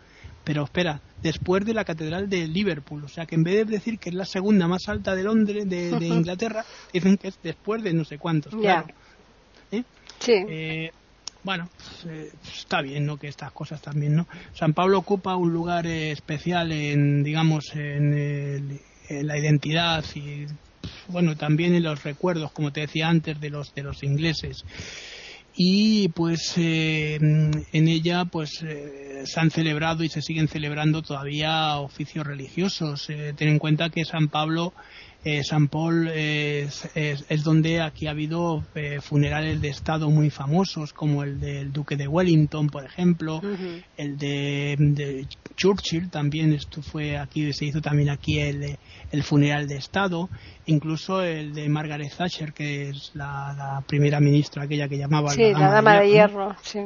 pero 0.45 0.64
espera, 0.64 1.01
después 1.23 1.64
de 1.64 1.73
la 1.73 1.85
Catedral 1.85 2.29
de 2.29 2.47
Liverpool. 2.47 3.03
O 3.05 3.09
sea 3.09 3.25
que 3.27 3.35
en 3.35 3.43
vez 3.43 3.55
de 3.55 3.64
decir 3.64 3.99
que 3.99 4.11
es 4.11 4.14
la 4.14 4.27
segunda 4.27 4.69
más 4.69 4.88
alta 4.88 5.17
de 5.17 5.25
Londres, 5.25 5.69
de, 5.69 5.88
Inglaterra, 6.07 6.64
dicen 6.93 7.17
que 7.17 7.29
es 7.29 7.38
después 7.43 7.83
de 7.83 7.95
no 7.95 8.05
sé 8.05 8.19
cuántos. 8.19 8.55
Claro. 8.55 8.88
¿Eh? 9.73 9.83
Sí. 10.21 10.33
Eh, 10.49 10.90
bueno, 11.43 11.69
pues, 11.77 12.07
eh, 12.14 12.33
está 12.57 12.83
bien, 12.83 13.07
¿no? 13.07 13.17
Que 13.17 13.29
estas 13.29 13.53
cosas 13.53 13.81
también, 13.81 14.14
¿no? 14.14 14.27
San 14.53 14.75
Pablo 14.75 14.99
ocupa 14.99 15.37
un 15.37 15.53
lugar 15.53 15.87
especial 15.87 16.73
en, 16.73 17.23
digamos, 17.23 17.75
en, 17.75 18.81
la 19.11 19.38
identidad 19.38 20.05
y, 20.14 20.47
bueno, 21.09 21.37
también 21.37 21.75
en 21.75 21.83
los 21.83 22.03
recuerdos, 22.03 22.53
como 22.53 22.73
te 22.73 22.81
decía 22.81 23.09
antes, 23.09 23.40
de 23.40 23.51
los 23.51 23.75
de 23.75 23.83
los 23.83 24.03
ingleses 24.03 24.64
y 25.57 26.09
pues 26.09 26.55
eh, 26.57 27.14
en 27.16 27.88
ella 27.88 28.25
pues 28.25 28.62
eh, 28.62 29.23
se 29.25 29.40
han 29.40 29.51
celebrado 29.51 30.03
y 30.03 30.09
se 30.09 30.20
siguen 30.20 30.49
celebrando 30.49 31.03
todavía 31.03 31.77
oficios 31.77 32.27
religiosos. 32.27 33.09
Eh, 33.09 33.35
ten 33.37 33.49
en 33.49 33.59
cuenta 33.59 33.90
que 33.90 34.05
San 34.05 34.29
Pablo 34.29 34.75
eh, 35.25 35.43
San 35.43 35.69
Paul 35.69 36.09
es, 36.09 36.87
es, 36.95 37.45
donde 37.45 37.81
aquí 37.81 38.07
ha 38.07 38.11
habido 38.11 38.63
eh, 38.75 39.01
funerales 39.01 39.59
de 39.63 39.69
Estado 39.69 40.11
muy 40.11 40.29
famosos, 40.29 40.93
como 40.93 41.23
el 41.23 41.41
del 41.41 41.73
Duque 41.73 41.97
de 41.97 42.07
Wellington, 42.07 42.69
por 42.69 42.85
ejemplo, 42.85 43.41
el 43.97 44.19
de, 44.19 45.27
Churchill 45.57 46.11
también, 46.11 46.53
esto 46.53 46.83
fue 46.83 47.17
aquí, 47.17 47.53
se 47.55 47.65
hizo 47.65 47.81
también 47.81 48.11
aquí 48.11 48.39
el, 48.41 48.77
el, 49.11 49.23
funeral 49.23 49.67
de 49.67 49.77
Estado, 49.77 50.29
incluso 50.67 51.23
el 51.23 51.55
de 51.55 51.71
Margaret 51.71 52.13
Thatcher, 52.15 52.53
que 52.53 52.91
es 52.91 53.13
la, 53.15 53.83
primera 53.87 54.21
ministra, 54.21 54.65
aquella 54.65 54.89
que 54.89 54.99
llamaba 54.99 55.31
sí, 55.31 55.53
la 55.53 55.71
dama, 55.71 56.01
de 56.01 56.11
hierro, 56.11 56.55
sí. 56.63 56.81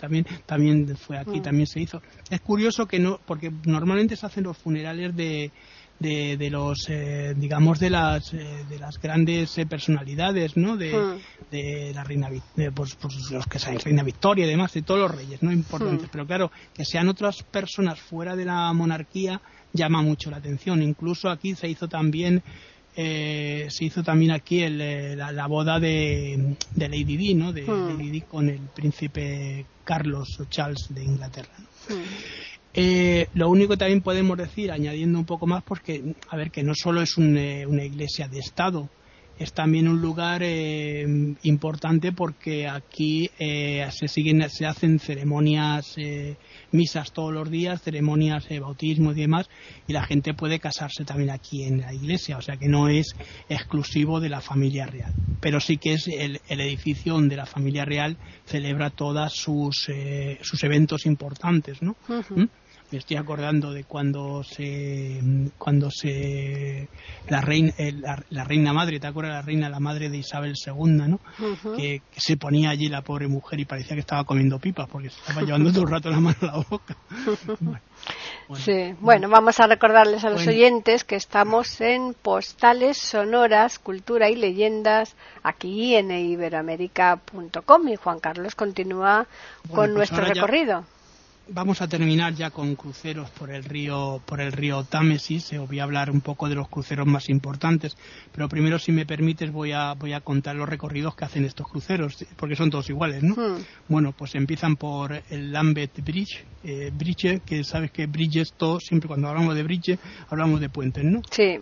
también, 0.00 0.26
también 0.46 0.96
fue 0.96 1.18
aquí, 1.18 1.40
mm. 1.40 1.42
también 1.42 1.66
se 1.66 1.80
hizo. 1.80 2.00
Es 2.30 2.40
curioso 2.40 2.86
que 2.86 2.98
no, 2.98 3.20
porque 3.26 3.52
normalmente 3.66 4.16
se 4.16 4.24
hacen 4.24 4.44
los 4.44 4.56
funerales 4.56 5.14
de 5.14 5.52
de, 5.98 6.36
de 6.36 6.50
los 6.50 6.88
eh, 6.88 7.34
digamos 7.36 7.78
de 7.78 7.90
las 7.90 8.32
eh, 8.34 8.64
de 8.68 8.78
las 8.78 9.00
grandes 9.00 9.56
eh, 9.58 9.66
personalidades 9.66 10.56
no 10.56 10.76
de, 10.76 10.92
hmm. 10.92 11.50
de 11.50 11.92
la 11.94 12.04
reina 12.04 12.28
pues, 12.74 12.96
pues, 12.96 13.30
los 13.30 13.46
que 13.46 13.58
saben 13.58 13.80
reina 13.80 14.02
Victoria 14.02 14.44
y 14.44 14.48
demás 14.48 14.72
de 14.72 14.82
todos 14.82 15.00
los 15.00 15.10
reyes 15.14 15.42
no 15.42 15.52
importantes 15.52 16.08
hmm. 16.08 16.12
pero 16.12 16.26
claro 16.26 16.52
que 16.74 16.84
sean 16.84 17.08
otras 17.08 17.42
personas 17.42 18.00
fuera 18.00 18.36
de 18.36 18.44
la 18.44 18.72
monarquía 18.72 19.40
llama 19.72 20.02
mucho 20.02 20.30
la 20.30 20.38
atención 20.38 20.82
incluso 20.82 21.30
aquí 21.30 21.54
se 21.54 21.68
hizo 21.68 21.88
también 21.88 22.42
se 22.96 23.76
hizo 23.80 24.04
también 24.04 24.30
aquí 24.30 24.62
el, 24.62 25.18
la, 25.18 25.46
boda 25.48 25.80
de, 25.80 26.56
de 26.76 26.88
Lady 26.88 27.16
Di, 27.16 27.34
¿no? 27.34 27.52
De, 27.52 27.62
hmm. 27.62 27.88
Lady 27.88 28.10
Di 28.10 28.20
con 28.20 28.48
el 28.48 28.60
príncipe 28.72 29.66
Carlos 29.82 30.38
o 30.38 30.44
Charles 30.44 30.94
de 30.94 31.02
Inglaterra. 31.02 31.50
¿no? 31.58 31.96
Eh, 32.76 33.28
lo 33.34 33.48
único 33.48 33.70
que 33.70 33.76
también 33.76 34.00
podemos 34.00 34.36
decir, 34.36 34.72
añadiendo 34.72 35.16
un 35.18 35.24
poco 35.24 35.46
más, 35.46 35.62
porque, 35.62 36.14
a 36.28 36.36
ver, 36.36 36.50
que 36.50 36.64
no 36.64 36.74
solo 36.74 37.02
es 37.02 37.14
eh, 37.18 37.64
una 37.68 37.84
iglesia 37.84 38.26
de 38.26 38.40
Estado, 38.40 38.90
es 39.38 39.52
también 39.52 39.88
un 39.88 40.00
lugar 40.00 40.42
eh, 40.44 41.04
importante 41.42 42.12
porque 42.12 42.68
aquí 42.68 43.28
se 43.36 44.06
siguen, 44.06 44.48
se 44.48 44.64
hacen 44.64 45.00
ceremonias, 45.00 45.96
misas 46.70 47.12
todos 47.12 47.34
los 47.34 47.50
días, 47.50 47.82
ceremonias 47.82 48.48
de 48.48 48.60
bautismo 48.60 49.10
y 49.10 49.16
demás, 49.16 49.50
y 49.88 49.92
la 49.92 50.04
gente 50.04 50.34
puede 50.34 50.60
casarse 50.60 51.04
también 51.04 51.30
aquí 51.30 51.64
en 51.64 51.80
la 51.80 51.92
iglesia, 51.92 52.38
o 52.38 52.42
sea 52.42 52.56
que 52.56 52.68
no 52.68 52.88
es 52.88 53.16
exclusivo 53.48 54.20
de 54.20 54.28
la 54.28 54.40
familia 54.40 54.86
real, 54.86 55.12
pero 55.40 55.58
sí 55.58 55.78
que 55.78 55.94
es 55.94 56.06
el, 56.06 56.40
edificio 56.48 57.14
donde 57.14 57.34
la 57.34 57.46
familia 57.46 57.84
real 57.84 58.16
celebra 58.46 58.90
todos 58.90 59.32
sus, 59.32 59.90
sus 60.42 60.62
eventos 60.62 61.06
importantes, 61.06 61.82
¿no? 61.82 61.96
Me 62.94 62.98
estoy 62.98 63.16
acordando 63.16 63.72
de 63.72 63.82
cuando 63.82 64.44
se 64.44 65.20
cuando 65.58 65.90
se 65.90 66.88
la 67.28 67.40
reina 67.40 67.72
eh, 67.76 67.92
la, 67.92 68.44
reina 68.44 68.72
madre 68.72 69.00
te 69.00 69.08
acuerdas 69.08 69.34
la 69.34 69.42
reina 69.42 69.68
la 69.68 69.80
madre 69.80 70.10
de 70.10 70.18
Isabel 70.18 70.54
II 70.64 71.08
no 71.08 71.18
que, 71.76 72.02
se 72.16 72.36
ponía 72.36 72.70
allí 72.70 72.88
la 72.88 73.02
pobre 73.02 73.26
mujer 73.26 73.58
y 73.58 73.64
parecía 73.64 73.96
que 73.96 74.00
estaba 74.00 74.22
comiendo 74.22 74.60
pipas 74.60 74.88
porque 74.88 75.10
se 75.10 75.18
estaba 75.18 75.42
llevando 75.42 75.72
todo 75.72 75.82
el 75.82 75.90
rato 75.90 76.08
la 76.08 76.20
mano 76.20 76.36
a 76.42 76.46
la 76.46 76.64
boca. 76.70 76.96
Bueno, 78.46 78.62
sí 78.62 78.94
bueno 79.00 79.30
vamos 79.30 79.58
a 79.58 79.66
recordarles 79.66 80.22
a 80.24 80.28
los 80.28 80.46
oyentes 80.46 81.04
que 81.04 81.16
estamos 81.16 81.80
en 81.80 82.12
postales 82.12 82.98
sonoras 82.98 83.78
cultura 83.78 84.28
y 84.28 84.36
leyendas 84.36 85.16
aquí 85.42 85.94
en 85.94 86.10
iberoamérica.com 86.10 87.88
y 87.88 87.96
Juan 87.96 88.20
Carlos 88.20 88.54
continúa 88.54 89.26
con 89.68 89.76
pues 89.76 89.90
nuestro 89.90 90.24
recorrido 90.26 90.84
vamos 91.48 91.82
a 91.82 91.88
terminar 91.88 92.34
ya 92.34 92.50
con 92.50 92.74
cruceros 92.74 93.30
por 93.30 93.50
el 93.50 93.64
río 93.64 94.20
por 94.24 94.40
el 94.40 94.52
río 94.52 94.84
Támesis. 94.84 95.52
Eh, 95.52 95.58
voy 95.58 95.80
a 95.80 95.84
hablar 95.84 96.10
un 96.10 96.20
poco 96.20 96.48
de 96.48 96.54
los 96.54 96.68
cruceros 96.68 97.06
más 97.06 97.28
importantes, 97.28 97.96
pero 98.32 98.48
primero, 98.48 98.78
si 98.78 98.92
me 98.92 99.06
permites, 99.06 99.52
voy 99.52 99.72
a 99.72 99.94
voy 99.94 100.12
a 100.12 100.20
contar 100.20 100.56
los 100.56 100.68
recorridos 100.68 101.14
que 101.14 101.24
hacen 101.24 101.44
estos 101.44 101.68
cruceros, 101.68 102.24
porque 102.36 102.56
son 102.56 102.70
todos 102.70 102.88
iguales, 102.90 103.22
¿no? 103.22 103.34
Hmm. 103.34 103.62
Bueno, 103.88 104.12
pues 104.12 104.34
empiezan 104.34 104.76
por 104.76 105.22
el 105.30 105.52
Lambeth 105.52 106.02
Bridge, 106.04 106.44
eh, 106.62 106.90
bridge, 106.96 107.42
que 107.44 107.64
sabes 107.64 107.90
que 107.90 108.06
bridge 108.06 108.36
es 108.36 108.52
todo, 108.52 108.80
siempre 108.80 109.08
cuando 109.08 109.28
hablamos 109.28 109.54
de 109.54 109.62
bridge 109.62 109.98
hablamos 110.28 110.60
de 110.60 110.68
puentes, 110.68 111.04
¿no? 111.04 111.20
Sí. 111.30 111.58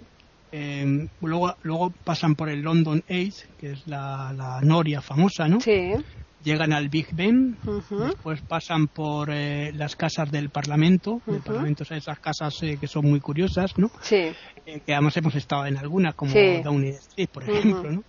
Eh, 0.55 1.09
luego, 1.23 1.57
luego 1.63 1.95
pasan 2.05 2.35
por 2.35 2.51
el 2.51 2.61
London 2.61 3.03
Ace, 3.09 3.47
que 3.59 3.73
es 3.73 3.87
la, 3.87 4.35
la 4.37 4.61
noria 4.61 5.01
famosa, 5.01 5.49
¿no? 5.49 5.61
Sí 5.61 5.95
llegan 6.43 6.73
al 6.73 6.89
Big 6.89 7.09
Ben, 7.13 7.57
después 7.91 8.41
pasan 8.43 8.89
por 8.89 9.31
eh, 9.31 9.73
las 9.75 9.97
casas 9.97 10.31
del 10.31 10.51
Parlamento, 10.51 11.21
Parlamento, 11.45 11.85
esas 11.89 12.19
casas 12.19 12.63
eh, 12.63 12.79
que 12.81 12.87
son 12.87 13.09
muy 13.09 13.21
curiosas, 13.21 13.77
¿no? 13.79 13.91
Sí. 14.01 14.33
Eh, 14.67 14.81
que 14.85 14.93
además 14.93 15.17
hemos 15.17 15.35
estado 15.35 15.67
en 15.67 15.77
algunas, 15.77 16.15
como 16.15 16.33
Downing 16.33 16.95
Street, 16.95 17.29
por 17.33 17.49
ejemplo, 17.49 17.91
¿no? 17.91 18.05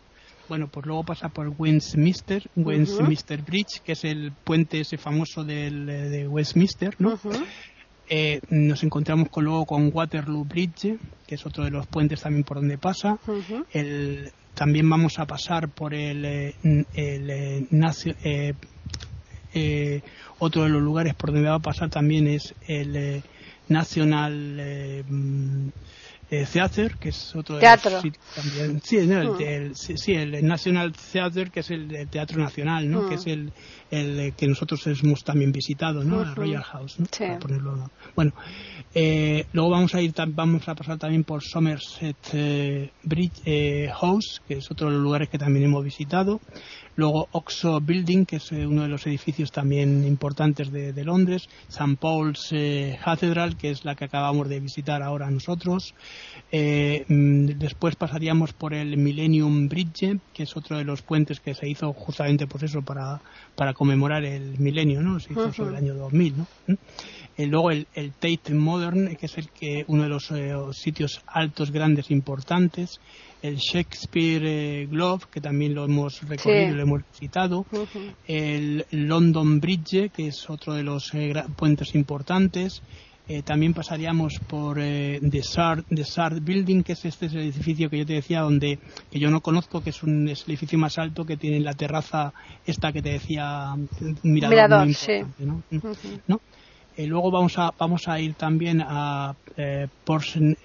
Bueno, 0.49 0.67
pues 0.67 0.85
luego 0.85 1.03
pasa 1.03 1.29
por 1.29 1.53
Westminster, 1.57 2.43
Westminster 2.55 3.41
Bridge, 3.41 3.81
que 3.83 3.93
es 3.93 4.03
el 4.03 4.33
puente 4.43 4.81
ese 4.81 4.97
famoso 4.97 5.43
del, 5.43 5.85
de 5.85 6.27
Westminster, 6.27 6.95
¿no? 6.99 7.17
Nos 8.49 8.83
encontramos 8.83 9.29
con, 9.29 9.45
luego 9.45 9.65
con 9.65 9.89
Waterloo 9.93 10.45
Bridge, 10.45 10.97
que 11.25 11.35
es 11.35 11.45
otro 11.45 11.63
de 11.63 11.71
los 11.71 11.87
puentes 11.87 12.21
también 12.21 12.43
por 12.43 12.57
donde 12.57 12.77
pasa. 12.77 13.17
el, 13.71 14.31
también 14.53 14.89
vamos 14.89 15.19
a 15.19 15.25
pasar 15.25 15.69
por 15.69 15.93
el, 15.93 16.25
eh, 16.25 16.55
el, 16.93 17.29
eh, 17.29 18.53
eh, 19.53 20.01
otro 20.39 20.63
de 20.63 20.69
los 20.69 20.81
lugares 20.81 21.15
por 21.15 21.31
donde 21.31 21.49
va 21.49 21.55
a 21.55 21.59
pasar 21.59 21.89
también 21.89 22.27
es 22.27 22.53
el 22.67 23.23
National 23.67 25.03
Theater, 26.29 26.95
que 26.97 27.09
es 27.09 27.35
otro 27.35 27.59
teatro. 27.59 28.01
también. 28.35 28.81
Sí, 28.83 28.97
el, 28.97 29.75
sí, 29.75 30.13
el 30.13 30.45
National 30.45 30.93
Theater, 30.93 31.51
que 31.51 31.59
es 31.59 31.71
el, 31.71 32.07
Teatro 32.09 32.39
Nacional, 32.39 32.89
¿no? 32.89 33.07
Que 33.07 33.15
es 33.15 33.27
el, 33.27 33.51
el 33.91 34.33
que 34.35 34.47
nosotros 34.47 34.85
hemos 34.87 35.23
también 35.23 35.51
visitado, 35.51 36.03
¿no? 36.03 36.23
La 36.23 36.33
Royal 36.33 36.63
House, 36.63 36.99
¿no? 36.99 37.05
ponerlo, 37.39 37.91
bueno, 38.15 38.33
eh, 38.93 39.45
luego 39.53 39.71
vamos 39.71 39.95
a 39.95 40.01
ir, 40.01 40.13
vamos 40.27 40.67
a 40.67 40.75
pasar 40.75 40.97
también 40.97 41.23
por 41.23 41.43
Somerset 41.43 42.17
eh, 42.33 42.91
Bridge 43.03 43.41
eh, 43.45 43.89
House, 43.93 44.41
que 44.47 44.55
es 44.55 44.71
otro 44.71 44.87
de 44.87 44.93
los 44.93 45.03
lugares 45.03 45.29
que 45.29 45.37
también 45.37 45.65
hemos 45.65 45.83
visitado. 45.83 46.39
Luego 46.95 47.27
Oxo 47.31 47.79
Building, 47.81 48.25
que 48.25 48.37
es 48.37 48.51
uno 48.51 48.83
de 48.83 48.87
los 48.87 49.05
edificios 49.07 49.51
también 49.51 50.05
importantes 50.05 50.71
de, 50.71 51.03
Londres. 51.03 51.49
St. 51.67 51.97
Paul's 51.99 52.53
Cathedral, 53.03 53.57
que 53.57 53.71
es 53.71 53.83
la 53.83 53.95
que 53.95 54.05
acabamos 54.05 54.47
de 54.47 54.59
visitar 54.59 55.01
ahora 55.01 55.29
nosotros. 55.29 55.93
Mm, 56.51 57.45
después 57.57 57.95
pasaríamos 57.95 58.53
por 58.53 58.73
el 58.73 58.97
Millennium 58.97 59.67
Bridge, 59.67 60.19
que 60.33 60.43
es 60.43 60.55
otro 60.55 60.77
de 60.77 60.83
los 60.83 61.01
puentes 61.01 61.39
que 61.39 61.53
se 61.53 61.67
hizo 61.67 61.91
justamente 61.93 62.47
por 62.47 62.63
eso, 62.63 62.81
para, 62.81 63.21
para 63.55 63.73
conmemorar 63.73 64.23
el 64.23 64.59
milenio, 64.59 65.01
¿no? 65.01 65.19
Se 65.19 65.33
hizo 65.33 65.51
sobre 65.51 65.71
el 65.71 65.77
año 65.77 65.95
2000, 65.95 66.37
¿no? 66.37 66.47
Eh, 67.35 67.47
luego 67.47 67.71
el, 67.71 67.87
Tate 68.19 68.53
Modern, 68.53 69.15
que 69.15 69.25
es 69.25 69.37
el 69.37 69.49
que 69.49 69.85
uno 69.87 70.03
de 70.03 70.09
los 70.09 70.29
eh, 70.31 70.53
sitios 70.71 71.21
altos, 71.27 71.71
grandes, 71.71 72.11
importantes. 72.11 72.99
El 73.41 73.57
Shakespeare 73.57 74.43
eh, 74.45 74.87
Globe, 74.89 75.25
que 75.31 75.41
también 75.41 75.73
lo 75.73 75.83
hemos 75.83 76.21
recorrido, 76.27 76.69
y 76.69 76.75
lo 76.75 76.83
hemos 76.83 77.01
citado. 77.13 77.65
El 78.27 78.85
London 78.91 79.59
Bridge, 79.59 80.11
que 80.11 80.27
es 80.27 80.49
otro 80.49 80.73
de 80.73 80.83
los 80.83 81.11
puentes 81.57 81.95
importantes. 81.95 82.81
también 83.43 83.73
pasaríamos 83.73 84.39
por 84.47 84.77
The, 84.77 85.41
Sard, 85.43 86.41
Building, 86.41 86.83
que 86.83 86.93
es 86.93 87.03
este 87.03 87.25
edificio 87.25 87.89
que 87.89 87.97
yo 87.97 88.05
te 88.05 88.13
decía, 88.13 88.41
donde 88.41 88.79
que 89.11 89.19
yo 89.19 89.29
no 89.29 89.41
conozco, 89.41 89.81
que 89.81 89.89
es, 89.89 90.03
un, 90.03 90.29
el 90.29 90.37
edificio 90.47 90.77
más 90.77 90.97
alto 90.97 91.25
que 91.25 91.35
tiene 91.35 91.59
la 91.59 91.73
terraza 91.73 92.31
esta 92.65 92.93
que 92.93 93.01
te 93.01 93.09
decía, 93.09 93.73
mirador, 94.21 94.93
sí. 94.93 95.21
¿no? 96.27 96.39
Eh, 96.95 97.07
luego 97.07 97.31
vamos 97.31 97.57
a, 97.57 97.71
vamos 97.77 98.07
a 98.07 98.19
ir 98.19 98.35
también 98.35 98.81
a, 98.81 99.35
eh, 99.57 99.87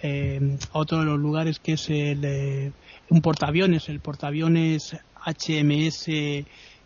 eh, 0.02 0.58
otro 0.72 0.98
de 0.98 1.04
los 1.04 1.18
lugares 1.18 1.58
que 1.58 1.72
es 1.72 1.88
el, 1.88 2.74
un 3.08 3.22
portaaviones, 3.22 3.88
el 3.88 4.00
portaaviones 4.00 4.94
HMS 5.24 6.06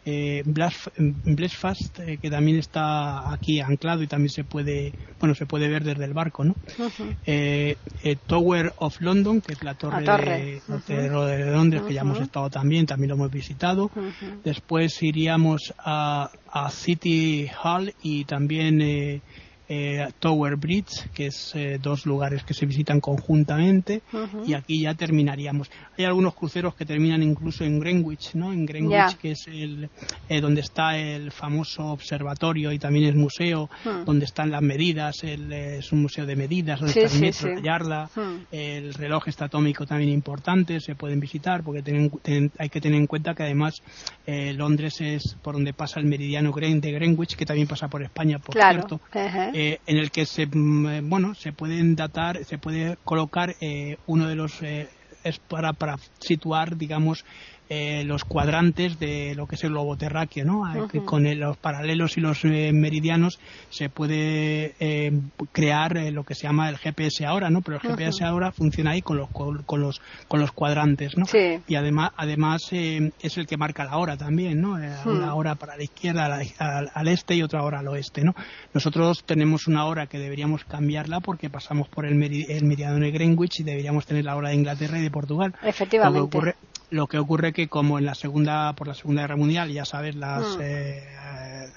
eh, 0.05 0.43
Blessfast, 0.45 2.01
eh, 2.01 2.19
que 2.19 2.31
también 2.31 2.59
está 2.59 3.33
aquí 3.33 3.61
anclado 3.61 4.03
y 4.03 4.07
también 4.07 4.31
se 4.31 4.45
puede, 4.45 4.95
bueno, 5.21 5.35
se 5.35 5.47
puede 5.47 5.69
ver 5.69 5.85
desde 5.85 6.05
el 6.05 6.13
barco, 6.13 6.45
¿no? 6.45 6.57
Eh, 7.25 7.77
eh, 8.03 8.17
Tower 8.27 8.73
of 8.79 9.01
London, 9.01 9.41
que 9.41 9.53
es 9.53 9.63
la 9.63 9.75
torre, 9.75 10.03
De, 10.89 11.09
Londres, 11.09 11.83
que 11.83 11.95
ya 11.95 12.01
hemos 12.01 12.21
estado 12.21 12.51
también, 12.51 12.87
también 12.87 13.11
lo 13.11 13.15
hemos 13.15 13.31
visitado. 13.31 13.91
Después 14.45 15.03
iríamos 15.03 15.73
a, 15.79 16.31
a 16.51 16.71
City 16.71 17.49
Hall 17.63 17.95
y 18.03 18.25
también 18.25 19.23
eh, 19.69 20.09
Tower 20.19 20.57
Bridge, 20.57 21.09
que 21.15 21.27
es 21.27 21.53
eh, 21.55 21.79
dos 21.81 22.05
lugares 22.07 22.45
que 22.45 22.55
se 22.55 22.67
visitan 22.67 23.01
conjuntamente, 23.01 24.03
y 24.47 24.55
aquí 24.55 24.83
ya 24.83 24.95
terminaríamos. 24.95 25.71
Hay 25.97 26.05
algunos 26.05 26.35
cruceros 26.35 26.75
que 26.75 26.85
terminan 26.85 27.23
incluso 27.23 27.65
en 27.65 27.79
Greenwich, 27.79 28.35
¿no? 28.35 28.53
En 28.53 28.67
Greenwich, 28.67 29.17
que 29.17 29.33
es 29.33 29.47
el 29.47 29.89
eh, 30.29 30.41
donde 30.41 30.61
está 30.61 30.97
el 30.97 31.31
famoso 31.31 31.87
observatorio 31.87 32.73
y 32.73 32.79
también 32.79 33.07
el 33.07 33.15
museo, 33.15 33.71
hmm. 33.85 34.05
donde 34.05 34.25
están 34.25 34.51
las 34.51 34.63
medidas, 34.63 35.23
el, 35.25 35.53
es 35.53 35.93
un 35.93 36.03
museo 36.03 36.27
de 36.27 36.37
medidas, 36.37 36.81
donde 36.81 37.03
está 37.03 37.15
el 37.15 37.21
metro, 37.21 37.55
la 37.55 37.61
yarda, 37.61 38.11
hmm. 38.15 38.47
el 38.51 38.95
reloj 38.95 39.29
estatómico 39.29 39.87
también 39.87 40.11
importante, 40.11 40.81
se 40.81 40.95
pueden 40.95 41.21
visitar, 41.21 41.63
porque 41.63 41.83
hay 42.59 42.69
que 42.69 42.81
tener 42.81 42.99
en 42.99 43.07
cuenta 43.07 43.35
que 43.35 43.45
además 43.45 43.83
Londres 44.27 45.01
es 45.01 45.37
por 45.43 45.55
donde 45.55 45.73
pasa 45.73 46.01
el 46.01 46.07
meridiano 46.07 46.53
de 46.53 46.93
Greenwich, 46.93 47.37
que 47.37 47.47
también 47.47 47.67
pasa 47.67 47.89
por 47.89 48.03
España, 48.03 48.39
por 48.39 48.55
cierto. 48.55 49.01
Eh, 49.55 49.81
en 49.87 49.99
el 49.99 50.11
que 50.11 50.25
se 50.25 50.47
mm, 50.47 50.87
eh, 50.87 51.01
bueno 51.03 51.35
se 51.35 51.53
pueden 51.53 51.95
datar 51.95 52.43
se 52.45 52.57
puede 52.57 52.97
colocar 53.05 53.55
eh, 53.61 53.99
uno 54.07 54.27
de 54.27 54.35
los 54.35 54.63
es 54.63 55.39
para, 55.49 55.75
para 55.75 55.99
situar 56.21 56.77
digamos 56.77 57.25
eh, 57.75 58.05
los 58.05 58.25
cuadrantes 58.25 58.99
de 58.99 59.35
lo 59.35 59.47
que 59.47 59.55
es 59.55 59.65
el 59.65 59.71
globo 59.71 59.97
terráqueo, 59.97 60.45
¿no? 60.45 60.63
con 61.07 61.25
los 61.41 61.57
paralelos 61.57 62.19
y 62.19 62.21
los 62.21 62.45
eh, 62.45 62.71
meridianos 62.75 63.41
se 63.71 63.89
puede 63.89 64.75
eh, 64.79 65.11
crear 65.53 65.97
lo 66.13 66.23
que 66.25 66.35
se 66.35 66.47
llama 66.47 66.69
el 66.69 66.77
GPS 66.77 67.25
ahora, 67.25 67.49
¿no? 67.49 67.63
Pero 67.63 67.79
el 67.79 67.83
GPS 67.83 68.25
ahora 68.25 68.53
funciona 68.53 68.91
ahí 68.91 69.01
con 69.01 69.17
los, 69.17 69.31
con, 69.31 69.81
los, 69.81 70.03
con 70.29 70.41
los 70.41 70.53
cuadrantes, 70.53 71.17
¿no? 71.17 71.25
Y 71.67 71.75
además, 71.75 72.11
además 72.19 72.61
es 72.71 73.39
el 73.39 73.47
que 73.47 73.57
marca 73.57 73.87
la 73.87 73.97
hora 73.97 74.19
también, 74.19 74.61
¿no? 74.61 74.73
Una 75.07 75.35
hora 75.35 75.55
para 75.55 75.75
la 75.75 75.83
izquierda, 75.83 76.41
al, 76.59 77.09
este 77.09 77.37
y 77.37 77.43
otra 77.43 77.63
hora 77.63 77.79
al 77.79 77.89
oeste, 77.89 78.23
¿no? 78.23 78.35
Nosotros 78.75 79.25
tenemos 79.25 79.67
una 79.67 79.87
hora 79.87 80.09
que 80.09 80.19
deberíamos 80.19 80.67
cambiarla 80.67 81.21
porque 81.21 81.49
pasamos 81.49 81.89
por 81.89 82.05
el, 82.05 82.17
meridiano 82.17 82.99
de 82.99 83.11
Greenwich 83.11 83.61
y 83.61 83.63
deberíamos 83.63 84.05
tener 84.05 84.27
la 84.27 84.37
hora 84.37 84.51
de 84.51 84.57
Inglaterra 84.57 84.99
y 84.99 85.03
de 85.03 85.11
Portugal. 85.11 85.55
Efectivamente. 85.63 86.19
Lo 86.19 86.29
que 86.29 86.37
ocurre 86.37 86.57
que 87.53 87.69
como 87.69 87.99
en 87.99 88.07
la 88.07 88.15
segunda 88.15 88.73
por 88.75 88.89
la 88.89 88.95
Segunda 88.95 89.23
Guerra 89.23 89.37
Mundial 89.37 89.73
ya 89.73 89.85
sabes 89.85 90.15
las, 90.15 90.57
mm. 90.57 90.61
eh, 90.61 91.03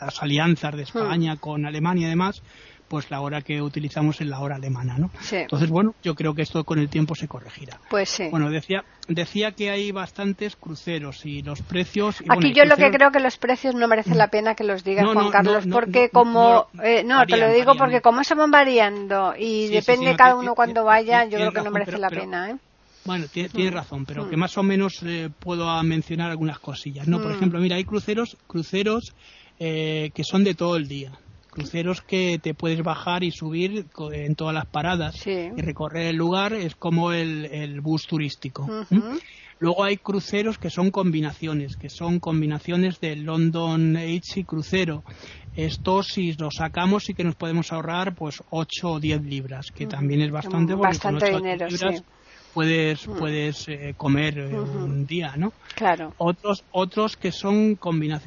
las 0.02 0.22
alianzas 0.22 0.76
de 0.76 0.84
España 0.84 1.36
mm. 1.36 1.38
con 1.38 1.66
Alemania 1.66 2.08
y 2.08 2.10
demás, 2.10 2.42
pues 2.88 3.10
la 3.10 3.22
hora 3.22 3.42
que 3.42 3.62
utilizamos 3.62 4.22
es 4.22 4.28
la 4.28 4.40
hora 4.40 4.56
alemana, 4.56 4.98
¿no? 4.98 5.10
Entonces, 5.32 5.70
bueno, 5.70 5.96
yo 6.04 6.14
creo 6.14 6.36
que 6.36 6.44
esto 6.44 6.64
con 6.64 6.78
el 6.80 6.88
tiempo 6.88 7.16
se 7.16 7.28
corregirá. 7.28 7.80
Pues 7.90 8.10
sí. 8.10 8.28
Bueno, 8.30 8.50
decía 8.50 8.84
decía 9.08 9.52
que 9.52 9.70
hay 9.70 9.92
bastantes 9.92 10.56
cruceros 10.56 11.26
y 11.26 11.42
los 11.42 11.62
precios... 11.62 12.24
Aquí 12.30 12.54
yo 12.54 12.66
lo 12.66 12.76
que 12.76 12.92
creo 12.92 13.12
que 13.12 13.20
los 13.20 13.38
precios 13.38 13.76
no 13.76 13.88
merecen 13.88 14.18
la 14.18 14.28
pena 14.28 14.56
que 14.56 14.64
los 14.64 14.84
diga 14.84 15.06
Juan 15.06 15.32
Carlos, 15.32 15.66
porque 15.72 16.10
como... 16.10 16.68
no, 17.06 17.26
te 17.26 17.38
lo 17.38 17.52
digo 17.52 17.76
porque 17.76 18.02
como 18.02 18.24
se 18.24 18.36
van 18.36 18.52
variando 18.52 19.34
y 19.38 19.68
depende 19.70 20.16
cada 20.16 20.36
uno 20.36 20.56
cuando 20.56 20.84
vaya, 20.84 21.26
yo 21.26 21.38
creo 21.38 21.52
que 21.52 21.62
no 21.62 21.72
merece 21.72 21.98
la 21.98 22.10
pena, 22.10 22.52
¿eh? 22.52 22.56
Bueno, 23.06 23.28
tiene, 23.32 23.70
razón, 23.70 24.06
pero 24.06 24.28
que 24.30 24.36
más 24.36 24.58
o 24.58 24.64
menos 24.64 25.02
eh, 25.04 25.30
puedo 25.40 25.82
mencionar 25.84 26.32
algunas 26.32 26.60
cosillas. 26.60 27.08
No, 27.08 27.22
por 27.22 27.32
ejemplo, 27.32 27.60
mira, 27.60 27.76
hay 27.76 27.84
cruceros, 27.84 28.36
cruceros 28.48 29.14
eh, 29.60 30.12
que 30.14 30.24
son 30.24 30.44
de 30.44 30.56
todo 30.56 30.76
el 30.76 30.88
día, 30.88 31.12
cruceros 31.52 32.02
que 32.02 32.40
te 32.42 32.56
puedes 32.56 32.82
bajar 32.82 33.24
y 33.24 33.32
subir 33.32 33.86
en 34.12 34.36
todas 34.36 34.56
las 34.56 34.66
paradas 34.66 35.16
y 35.26 35.62
recorrer 35.62 36.08
el 36.08 36.16
lugar, 36.16 36.54
es 36.54 36.76
como 36.76 37.12
el, 37.12 37.80
bus 37.80 38.08
turístico. 38.08 38.68
Luego 39.60 39.84
hay 39.86 39.98
cruceros 39.98 40.58
que 40.58 40.70
son 40.70 40.92
combinaciones, 40.92 41.78
que 41.78 41.90
son 41.90 42.20
combinaciones 42.20 43.00
de 43.00 43.16
London 43.16 43.96
H 43.96 44.40
y 44.40 44.44
crucero. 44.44 45.04
Estos 45.56 46.08
si 46.08 46.34
los 46.34 46.56
sacamos 46.56 47.06
sí 47.06 47.14
que 47.14 47.24
nos 47.24 47.36
podemos 47.36 47.72
ahorrar 47.72 48.14
pues 48.16 48.44
8 48.50 48.92
o 48.92 49.00
10 49.00 49.24
libras, 49.24 49.68
que 49.74 49.88
también 49.88 50.22
es 50.22 50.32
bastante 50.32 50.76
bastante 50.76 51.32
dinero, 51.32 51.68
puedes 52.56 53.06
puedes 53.06 53.68
eh, 53.68 53.94
comer 53.98 54.40
eh, 54.40 54.58
un 54.58 55.06
día, 55.06 55.36
¿no? 55.36 55.52
Claro. 55.76 56.14
Otros 56.18 56.64
otros 56.72 57.18
que 57.18 57.34
son 57.34 57.78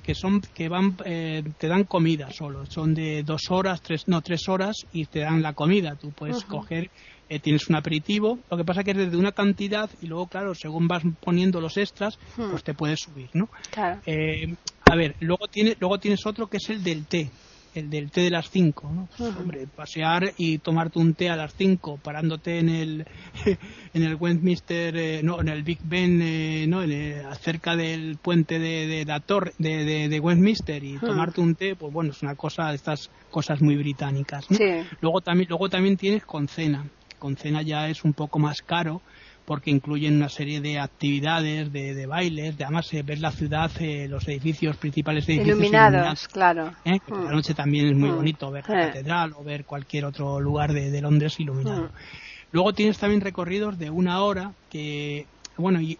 que 0.04 0.14
son 0.14 0.42
que 0.54 0.68
van 0.68 0.96
eh, 1.06 1.42
te 1.58 1.66
dan 1.66 1.84
comida 1.84 2.30
solo, 2.30 2.66
son 2.66 2.94
de 2.94 3.22
dos 3.24 3.50
horas, 3.50 3.80
tres 3.80 4.06
no 4.06 4.20
tres 4.20 4.46
horas 4.48 4.86
y 4.92 5.06
te 5.06 5.20
dan 5.20 5.42
la 5.42 5.54
comida. 5.54 5.96
Tú 5.96 6.10
puedes 6.10 6.44
coger 6.44 6.90
eh, 7.30 7.40
tienes 7.40 7.68
un 7.68 7.76
aperitivo, 7.76 8.38
lo 8.50 8.56
que 8.56 8.64
pasa 8.64 8.82
que 8.82 8.92
es 8.92 8.96
desde 8.96 9.16
una 9.16 9.32
cantidad 9.32 9.90
y 10.00 10.06
luego, 10.06 10.28
claro, 10.28 10.54
según 10.54 10.88
vas 10.88 11.02
poniendo 11.22 11.60
los 11.60 11.76
extras, 11.76 12.18
hmm. 12.36 12.50
pues 12.50 12.64
te 12.64 12.72
puedes 12.72 13.00
subir, 13.00 13.28
¿no? 13.34 13.50
Claro. 13.70 14.00
Eh, 14.06 14.54
a 14.90 14.96
ver, 14.96 15.14
luego, 15.20 15.46
tiene, 15.48 15.76
luego 15.78 15.98
tienes 15.98 16.24
otro 16.24 16.46
que 16.46 16.56
es 16.56 16.70
el 16.70 16.82
del 16.82 17.04
té, 17.04 17.30
el 17.74 17.90
del 17.90 18.10
té 18.10 18.22
de 18.22 18.30
las 18.30 18.50
5, 18.50 18.90
¿no? 18.92 19.08
Hombre, 19.38 19.66
pasear 19.66 20.32
y 20.36 20.58
tomarte 20.58 20.98
un 20.98 21.14
té 21.14 21.30
a 21.30 21.36
las 21.36 21.54
5, 21.54 22.00
parándote 22.02 22.58
en 22.58 22.68
el, 22.68 23.06
en 23.94 24.02
el 24.02 24.14
Westminster, 24.14 24.96
eh, 24.96 25.20
no, 25.22 25.40
en 25.40 25.48
el 25.48 25.62
Big 25.62 25.80
Ben, 25.84 26.68
no, 26.68 26.82
en 26.82 27.24
cerca 27.40 27.76
del 27.76 28.16
puente 28.16 28.58
de, 28.58 28.86
de 28.86 29.04
la 29.04 29.20
torre 29.20 29.52
de, 29.58 30.08
de, 30.08 30.20
Westminster 30.20 30.82
y 30.82 30.98
tomarte 30.98 31.40
un 31.40 31.54
té, 31.54 31.76
pues 31.76 31.92
bueno, 31.92 32.12
es 32.12 32.22
una 32.22 32.34
cosa 32.34 32.68
de 32.68 32.76
estas 32.76 33.10
cosas 33.30 33.60
muy 33.60 33.76
británicas, 33.76 34.50
¿no? 34.50 34.56
Sí. 34.56 34.64
Luego 35.00 35.20
también, 35.20 35.48
luego 35.48 35.68
también 35.68 35.96
tienes 35.96 36.24
con 36.24 36.48
cena 36.48 36.84
con 37.18 37.36
cena 37.36 37.62
ya 37.62 37.88
es 37.88 38.04
un 38.04 38.12
poco 38.12 38.38
más 38.38 38.62
caro 38.62 39.02
porque 39.48 39.70
incluyen 39.70 40.16
una 40.16 40.28
serie 40.28 40.60
de 40.60 40.78
actividades, 40.78 41.72
de, 41.72 41.94
de 41.94 42.04
bailes, 42.04 42.58
de 42.58 42.64
además 42.64 42.92
eh, 42.92 43.02
ver 43.02 43.18
la 43.18 43.32
ciudad, 43.32 43.70
eh, 43.80 44.06
los 44.06 44.28
edificios 44.28 44.76
principales 44.76 45.26
edificios 45.26 45.56
iluminados, 45.56 46.28
claro. 46.28 46.74
¿eh? 46.84 46.98
la 47.08 47.16
mm. 47.16 47.30
noche 47.30 47.54
también 47.54 47.86
es 47.86 47.96
muy 47.96 48.10
mm. 48.10 48.16
bonito 48.16 48.50
ver 48.50 48.68
la 48.68 48.88
catedral 48.88 49.32
o 49.34 49.42
ver 49.42 49.64
cualquier 49.64 50.04
otro 50.04 50.38
lugar 50.38 50.74
de, 50.74 51.00
Londres 51.00 51.40
iluminado. 51.40 51.84
Mm. 51.84 51.90
Luego 52.52 52.74
tienes 52.74 52.98
también 52.98 53.22
recorridos 53.22 53.78
de 53.78 53.88
una 53.88 54.20
hora 54.20 54.52
que 54.68 55.24
bueno, 55.56 55.80
y 55.80 55.98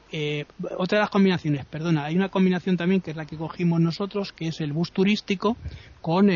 otra 0.76 0.98
de 0.98 1.02
las 1.02 1.10
combinaciones, 1.10 1.64
perdona, 1.64 2.04
hay 2.04 2.16
una 2.16 2.28
combinación 2.28 2.76
también 2.76 3.00
que 3.00 3.12
es 3.12 3.16
la 3.16 3.24
que 3.24 3.36
cogimos 3.36 3.80
nosotros, 3.80 4.32
que 4.32 4.48
es 4.48 4.60
el 4.60 4.72
bus 4.72 4.92
turístico 4.92 5.56
con 6.00 6.30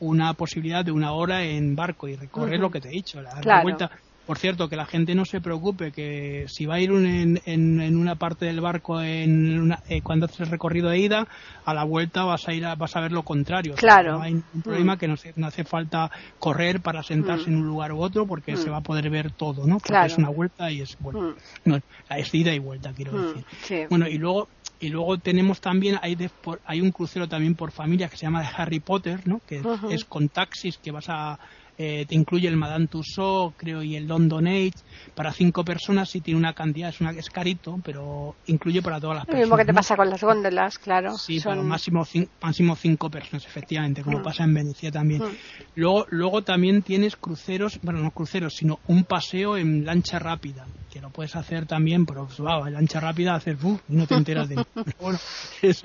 una 0.00 0.34
posibilidad 0.34 0.84
de 0.84 0.92
una 0.92 1.12
hora 1.12 1.44
en 1.44 1.74
barco 1.74 2.08
y 2.08 2.16
recorrer 2.16 2.60
lo 2.60 2.70
que 2.70 2.80
te 2.80 2.88
he 2.88 2.92
dicho, 2.92 3.22
la 3.22 3.62
vuelta 3.62 3.90
por 4.26 4.38
cierto, 4.38 4.68
que 4.68 4.76
la 4.76 4.86
gente 4.86 5.14
no 5.14 5.24
se 5.24 5.40
preocupe, 5.40 5.90
que 5.90 6.46
si 6.48 6.66
va 6.66 6.76
a 6.76 6.80
ir 6.80 6.90
en, 6.90 7.40
en, 7.44 7.96
una 7.96 8.14
parte 8.14 8.46
del 8.46 8.60
barco 8.60 9.00
en 9.00 9.74
eh, 9.88 10.00
cuando 10.02 10.26
haces 10.26 10.40
el 10.40 10.46
recorrido 10.46 10.90
de 10.90 10.98
ida, 10.98 11.26
a 11.64 11.74
la 11.74 11.84
vuelta 11.84 12.24
vas 12.24 12.46
a 12.48 12.54
ir 12.54 12.64
vas 12.76 12.96
a 12.96 13.00
ver 13.00 13.12
lo 13.12 13.24
contrario. 13.24 13.74
Claro. 13.74 14.12
no 14.12 14.22
hay 14.22 14.34
un 14.34 14.62
problema 14.62 14.94
mm. 14.94 14.98
que 14.98 15.08
no, 15.08 15.46
hace 15.46 15.64
falta 15.64 16.10
correr 16.38 16.80
para 16.80 17.02
sentarse 17.02 17.50
mm. 17.50 17.52
en 17.52 17.58
un 17.58 17.66
lugar 17.66 17.92
u 17.92 18.00
otro 18.00 18.26
porque 18.26 18.56
se 18.56 18.70
mm. 18.70 18.72
va 18.72 18.76
a 18.78 18.82
poder 18.82 19.10
ver 19.10 19.32
todo, 19.32 19.66
¿no? 19.66 19.78
Porque 19.78 20.06
es 20.06 20.18
una 20.18 20.28
vuelta 20.28 20.70
y 20.70 20.82
es 20.82 20.96
bueno, 21.00 21.34
es 22.10 22.34
ida 22.34 22.54
y 22.54 22.58
vuelta, 22.58 22.92
quiero 22.92 23.12
decir. 23.12 23.86
Bueno, 23.88 24.06
y 24.06 24.18
luego 24.18 24.48
y 24.78 24.88
luego 24.88 25.18
tenemos 25.18 25.60
también 25.60 25.98
hay 26.02 26.16
hay 26.64 26.80
un 26.80 26.90
crucero 26.90 27.28
también 27.28 27.54
por 27.54 27.70
familia 27.70 28.08
que 28.08 28.16
se 28.16 28.26
llama 28.26 28.40
Harry 28.40 28.80
Potter, 28.80 29.26
¿no? 29.26 29.40
Que 29.46 29.62
es 29.90 30.04
con 30.04 30.28
taxis 30.28 30.78
que 30.78 30.90
vas 30.92 31.08
a 31.08 31.38
eh, 31.84 32.06
te 32.06 32.14
incluye 32.14 32.46
el 32.46 32.56
Madame 32.56 32.86
Tussauds, 32.86 33.56
creo, 33.56 33.82
y 33.82 33.96
el 33.96 34.06
London 34.06 34.46
Age, 34.46 34.70
para 35.16 35.32
cinco 35.32 35.64
personas 35.64 36.14
y 36.14 36.20
tiene 36.20 36.38
una 36.38 36.52
cantidad, 36.52 36.90
es, 36.90 37.00
una, 37.00 37.10
es 37.10 37.28
carito, 37.28 37.80
pero 37.82 38.36
incluye 38.46 38.80
para 38.82 39.00
todas 39.00 39.16
las 39.16 39.26
personas. 39.26 39.40
Lo 39.40 39.46
mismo 39.46 39.56
que 39.56 39.64
te 39.64 39.74
pasa 39.74 39.96
con 39.96 40.08
las 40.08 40.22
góndolas, 40.22 40.78
claro. 40.78 41.18
Sí, 41.18 41.40
son... 41.40 41.66
máximo, 41.66 42.06
máximo 42.40 42.76
cinco 42.76 43.10
personas, 43.10 43.44
efectivamente, 43.46 44.02
como 44.02 44.20
mm. 44.20 44.22
pasa 44.22 44.44
en 44.44 44.54
Venecia 44.54 44.92
también. 44.92 45.22
Mm. 45.22 45.36
Luego, 45.74 46.06
luego 46.10 46.42
también 46.42 46.82
tienes 46.82 47.16
cruceros, 47.16 47.80
bueno, 47.82 47.98
no 47.98 48.12
cruceros, 48.12 48.54
sino 48.54 48.78
un 48.86 49.02
paseo 49.02 49.56
en 49.56 49.84
lancha 49.84 50.20
rápida, 50.20 50.64
que 50.88 51.00
lo 51.00 51.10
puedes 51.10 51.34
hacer 51.34 51.66
también, 51.66 52.06
pero 52.06 52.28
wow, 52.38 52.64
en 52.66 52.74
lancha 52.74 53.00
rápida 53.00 53.34
hacer 53.34 53.56
y 53.88 53.96
no 53.96 54.06
te 54.06 54.14
enteras 54.14 54.48
de 54.48 54.54
bueno, 55.00 55.18
es, 55.62 55.82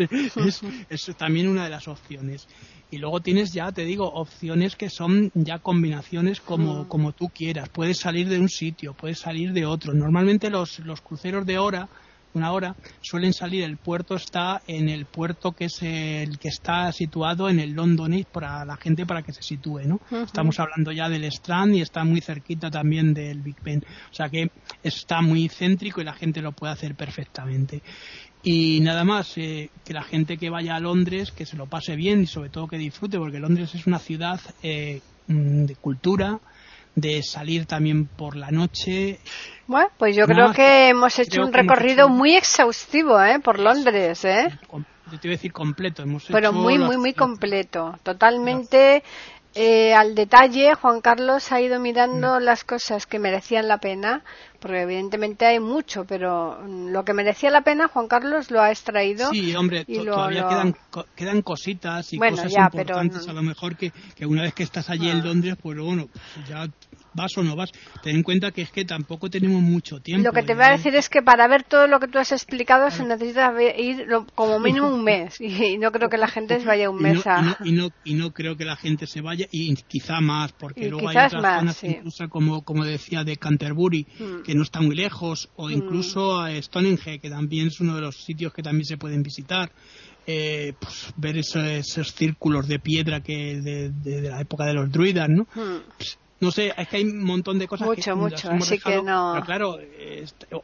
es 0.89 1.15
también 1.17 1.47
una 1.47 1.63
de 1.63 1.71
las 1.71 1.87
opciones 1.87 2.47
y 2.89 2.97
luego 2.97 3.19
tienes 3.21 3.51
ya, 3.51 3.71
te 3.71 3.83
digo, 3.83 4.05
opciones 4.05 4.75
que 4.75 4.89
son 4.89 5.31
ya 5.33 5.59
combinaciones 5.59 6.39
como, 6.39 6.83
mm. 6.83 6.87
como 6.87 7.11
tú 7.11 7.29
quieras. 7.29 7.69
Puedes 7.69 7.99
salir 7.99 8.29
de 8.29 8.39
un 8.39 8.49
sitio, 8.49 8.93
puedes 8.93 9.19
salir 9.19 9.51
de 9.53 9.65
otro. 9.65 9.93
Normalmente 9.93 10.49
los, 10.49 10.79
los 10.79 11.01
cruceros 11.01 11.45
de 11.45 11.57
hora, 11.57 11.89
una 12.33 12.51
hora, 12.51 12.75
suelen 13.01 13.33
salir, 13.33 13.63
el 13.63 13.77
puerto 13.77 14.15
está 14.15 14.61
en 14.67 14.89
el 14.89 15.05
puerto 15.05 15.51
que 15.51 15.65
es 15.65 15.81
el 15.81 16.37
que 16.37 16.49
está 16.49 16.91
situado 16.91 17.49
en 17.49 17.59
el 17.59 17.71
London 17.71 18.25
para 18.31 18.63
la 18.63 18.77
gente 18.77 19.05
para 19.05 19.23
que 19.23 19.33
se 19.33 19.41
sitúe, 19.41 19.81
¿no? 19.85 19.99
Estamos 20.23 20.59
hablando 20.59 20.91
ya 20.91 21.09
del 21.09 21.25
Strand 21.25 21.75
y 21.75 21.81
está 21.81 22.03
muy 22.03 22.21
cerquita 22.21 22.69
también 22.69 23.13
del 23.13 23.41
Big 23.41 23.61
Ben. 23.63 23.83
O 24.11 24.13
sea 24.13 24.29
que 24.29 24.51
está 24.83 25.21
muy 25.21 25.49
céntrico 25.49 25.99
y 25.99 26.05
la 26.05 26.13
gente 26.13 26.41
lo 26.41 26.51
puede 26.51 26.73
hacer 26.73 26.95
perfectamente. 26.95 27.81
Y 28.49 28.79
nada 28.79 29.03
más, 29.03 29.37
eh, 29.37 29.69
que 29.83 29.91
la 29.91 30.03
gente 30.03 30.37
que 30.37 30.49
vaya 30.49 30.77
a 30.77 30.79
Londres, 30.79 31.33
que 31.33 31.45
se 31.45 31.57
lo 31.57 31.65
pase 31.65 31.97
bien 31.97 32.23
y 32.23 32.27
sobre 32.27 32.49
todo 32.49 32.65
que 32.65 32.77
disfrute, 32.77 33.17
porque 33.17 33.39
Londres 33.39 33.75
es 33.75 33.85
una 33.85 33.99
ciudad 33.99 34.39
eh, 34.63 35.01
mm, 35.27 35.65
de 35.65 35.75
cultura, 35.75 36.39
de 36.95 37.23
salir 37.23 37.65
también 37.65 38.05
por 38.05 38.37
la 38.37 38.49
noche. 38.49 39.19
Bueno, 39.67 39.89
pues 39.97 40.15
yo 40.15 40.25
creo 40.25 40.53
que 40.53 40.87
hemos 40.87 41.19
hecho 41.19 41.41
un 41.41 41.51
recorrido 41.51 42.07
muy 42.07 42.37
exhaustivo 42.37 43.21
¿eh? 43.21 43.41
por 43.41 43.59
Londres. 43.59 44.23
¿eh? 44.23 44.47
Yo 45.11 45.19
te 45.19 45.27
iba 45.27 45.33
a 45.33 45.35
decir 45.35 45.51
completo. 45.51 46.03
Hemos 46.03 46.23
Pero 46.31 46.53
muy, 46.53 46.77
muy, 46.77 46.95
muy 46.95 47.11
completo. 47.11 47.99
Totalmente 48.01 49.03
eh, 49.59 49.95
al 49.95 50.13
detalle, 50.13 50.75
Juan 50.75 51.01
Carlos 51.01 51.51
ha 51.51 51.59
ido 51.59 51.79
mirando 51.79 52.39
las 52.39 52.63
cosas 52.63 53.07
que 53.07 53.17
merecían 53.17 53.67
la 53.67 53.79
pena, 53.79 54.21
porque 54.59 54.81
evidentemente 54.81 55.45
hay 55.45 55.59
mucho, 55.59 56.05
pero 56.05 56.59
lo 56.67 57.05
que 57.05 57.13
merecía 57.13 57.51
la 57.51 57.61
pena, 57.61 57.87
Juan 57.87 58.07
Carlos 58.07 58.49
lo 58.51 58.61
ha 58.61 58.71
extraído. 58.71 59.29
Sí, 59.31 59.55
hombre, 59.55 59.85
todavía 59.85 60.47
Quedan, 60.47 60.75
quedan 61.15 61.41
cositas 61.41 62.11
y 62.13 62.17
cosas 62.17 62.51
importantes, 62.51 63.27
a 63.27 63.33
lo 63.33 63.43
mejor 63.43 63.75
que, 63.75 63.91
que, 64.15 64.25
una 64.25 64.43
vez 64.43 64.53
que 64.53 64.63
estás 64.63 64.89
allí 64.89 65.09
en. 65.09 65.17
Londres, 65.17 65.55
pues 65.61 65.77
bueno, 65.77 66.07
ya 66.47 66.67
vas 67.17 67.37
o 67.37 67.43
no 67.43 67.55
vas. 67.55 67.71
Ten 68.01 68.15
en 68.15 68.23
cuenta 68.23 68.51
que 68.51 68.61
es 68.61 68.71
que 68.71 68.85
tampoco 68.85 69.29
tenemos 69.29 69.61
mucho 69.61 69.99
tiempo. 69.99 70.25
Lo 70.25 70.31
que 70.31 70.43
te 70.43 70.53
voy 70.53 70.63
a 70.63 70.71
decir 70.71 70.95
es 70.95 71.09
que 71.09 71.21
para 71.21 71.47
ver 71.47 71.63
todo 71.63 71.87
lo 71.87 71.99
que 71.99 72.07
tú 72.07 72.19
has 72.19 72.31
explicado 72.31 72.89
se 72.91 73.03
necesita 73.03 73.51
ir 73.77 74.07
como 74.35 74.59
mínimo 74.61 74.87
un 74.87 75.03
mes 75.03 75.41
y 75.41 75.77
no 75.77 75.91
creo 75.91 76.09
que 76.09 76.17
la 76.17 76.27
gente 76.27 76.59
se 76.59 76.65
vaya 76.65 76.89
un 76.89 77.01
mes 77.01 77.25
a... 77.25 77.57
Y 77.65 77.71
no, 77.71 77.89
y 78.05 78.13
no, 78.13 78.31
creo 78.31 78.55
que 78.55 78.63
la 78.63 78.75
gente 78.75 79.07
se 79.07 79.21
vaya 79.21 79.47
y 79.51 79.73
quizá 79.75 80.21
más 80.21 80.53
porque 80.53 80.89
luego 80.89 81.09
hay 81.09 81.17
otras 81.17 81.31
zonas 81.31 81.83
incluso 81.83 82.29
como, 82.29 82.63
como 82.63 82.85
decía 82.85 83.23
de 83.23 83.37
Canterbury 83.37 84.05
mm. 84.19 84.43
que 84.43 84.53
no 84.53 84.61
está 84.61 84.79
muy 84.79 84.95
lejos 84.95 85.49
o 85.55 85.67
mm. 85.67 85.71
incluso 85.71 86.39
a 86.39 86.61
Stonehenge 86.61 87.19
que 87.19 87.29
también 87.29 87.67
es 87.67 87.79
uno 87.79 87.95
de 87.95 88.01
los 88.01 88.23
sitios 88.23 88.53
que 88.53 88.61
también 88.61 88.85
se 88.85 88.97
pueden 88.97 89.23
visitar. 89.23 89.71
Eh, 90.29 90.73
pues, 90.77 91.13
ver 91.15 91.37
esos, 91.37 92.11
círculos 92.11 92.67
de 92.67 92.79
piedra 92.79 93.21
que 93.21 93.61
de, 93.61 94.21
la 94.23 94.41
época 94.41 94.65
de 94.65 94.73
los 94.73 94.91
druidas, 94.91 95.29
¿no? 95.29 95.43
Mm. 95.55 95.83
Pues, 95.97 96.19
no 96.39 96.51
sé, 96.51 96.71
es 96.77 96.87
que 96.87 96.97
hay 96.97 97.03
un 97.03 97.23
montón 97.23 97.57
de 97.57 97.67
cosas 97.67 97.87
mucho, 97.87 98.01
que 98.01 98.15
mucho, 98.15 98.51
así 98.51 98.77
que 98.77 99.01
no. 99.01 99.31
Pero 99.33 99.45
claro, 99.45 99.77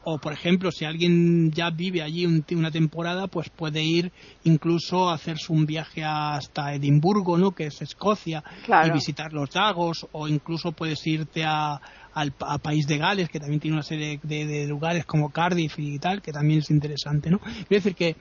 o, 0.04 0.18
por 0.20 0.34
ejemplo, 0.34 0.72
si 0.72 0.86
alguien 0.86 1.52
ya 1.52 1.72
vive 1.72 2.04
allí 2.04 2.26
una 2.26 2.70
temporada, 2.70 3.28
pues 3.28 3.50
puede 3.50 3.82
ir 3.82 4.12
incluso 4.44 5.10
a 5.10 5.16
hacerse 5.16 5.52
un 5.52 5.66
viaje 5.66 6.04
hasta 6.04 6.76
Edimburgo, 6.76 7.38
¿no? 7.38 7.52
Que 7.52 7.68
es 7.68 7.82
Escocia, 7.82 8.44
y 8.86 8.92
visitar 8.92 9.34
los 9.34 9.54
lagos, 9.56 10.08
o 10.12 10.28
incluso 10.28 10.74
puedes 10.74 11.06
irte 11.08 11.44
a, 11.44 11.82
al 12.14 12.32
país 12.62 12.86
de 12.86 13.00
Gales, 13.00 13.30
que 13.30 13.40
también 13.40 13.60
tiene 13.60 13.76
una 13.76 13.84
serie 13.84 14.20
de, 14.22 14.46
de, 14.46 14.68
lugares 14.68 15.06
como 15.06 15.32
Cardiff 15.32 15.80
y 15.80 15.98
tal, 15.98 16.22
que 16.22 16.32
también 16.32 16.60
es 16.60 16.70
interesante, 16.70 17.32
¿no? 17.32 17.40
Quiero 17.40 17.66
decir 17.70 17.96
que 17.96 18.16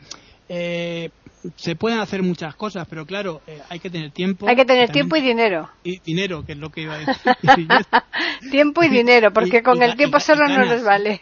eh, 0.49 1.11
se 1.57 1.77
pueden 1.77 1.99
hacer 1.99 2.23
muchas 2.23 2.55
cosas, 2.55 2.87
pero 2.89 3.05
claro, 3.07 3.41
eh, 3.47 3.61
hay 3.69 3.81
que 3.81 3.91
tener 3.91 4.11
tiempo. 4.13 4.49
Hay 4.49 4.57
que 4.57 4.65
tener 4.65 4.91
tiempo 4.91 5.17
y 5.17 5.21
dinero. 5.21 5.69
Y 5.83 5.99
dinero, 6.01 6.45
que 6.45 6.53
es 6.53 6.59
lo 6.59 6.71
que 6.71 6.83
iba 6.83 6.95
a 6.95 6.99
decir. 7.43 7.69
tiempo 8.51 8.83
y 8.83 8.89
dinero, 8.89 9.33
porque 9.33 9.63
con 9.63 9.83
el 9.83 9.97
tiempo 9.97 10.21
solo 10.21 10.47
no 10.47 10.65
les 10.65 10.85
vale. 10.85 11.21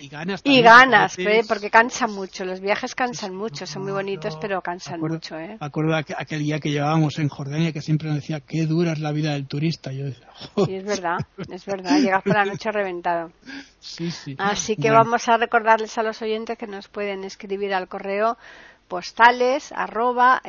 Y 0.00 0.08
ganas. 0.08 0.40
Y 0.44 0.62
ganas, 0.62 1.16
porque 1.48 1.70
cansan 1.70 2.12
mucho. 2.12 2.44
Los 2.44 2.60
viajes 2.60 2.94
cansan 2.94 3.34
mucho, 3.34 3.66
son 3.66 3.82
muy 3.82 3.92
bonitos, 3.92 4.36
pero 4.40 4.60
cansan 4.60 5.00
mucho. 5.00 5.38
¿eh? 5.38 5.56
Acuerdo 5.60 5.94
aquel 5.96 6.40
día 6.40 6.60
que 6.60 6.70
llevábamos 6.70 7.18
en 7.18 7.28
Jordania 7.28 7.72
que 7.72 7.80
siempre 7.80 8.08
nos 8.08 8.16
decía, 8.16 8.40
qué 8.40 8.66
dura 8.66 8.92
es 8.92 9.00
la 9.00 9.12
vida 9.12 9.32
del 9.32 9.46
turista. 9.46 9.92
Yo 9.92 10.06
decía, 10.06 10.28
sí, 10.64 10.74
es 10.74 10.84
verdad, 10.84 11.18
es 11.50 11.64
verdad. 11.64 11.98
Llegas 11.98 12.22
por 12.22 12.34
la 12.34 12.44
noche 12.46 12.70
reventado. 12.72 13.32
Sí, 13.80 14.10
sí. 14.10 14.34
Así 14.38 14.76
que 14.76 14.90
vamos 14.90 15.28
a 15.28 15.36
recordarles 15.36 15.96
a 15.98 16.02
los 16.02 16.20
oyentes 16.22 16.58
que 16.58 16.66
nos 16.66 16.88
pueden 16.88 17.24
escribir 17.24 17.74
al 17.74 17.88
correo 17.88 18.36
postales 18.88 19.72
arroba 19.72 20.42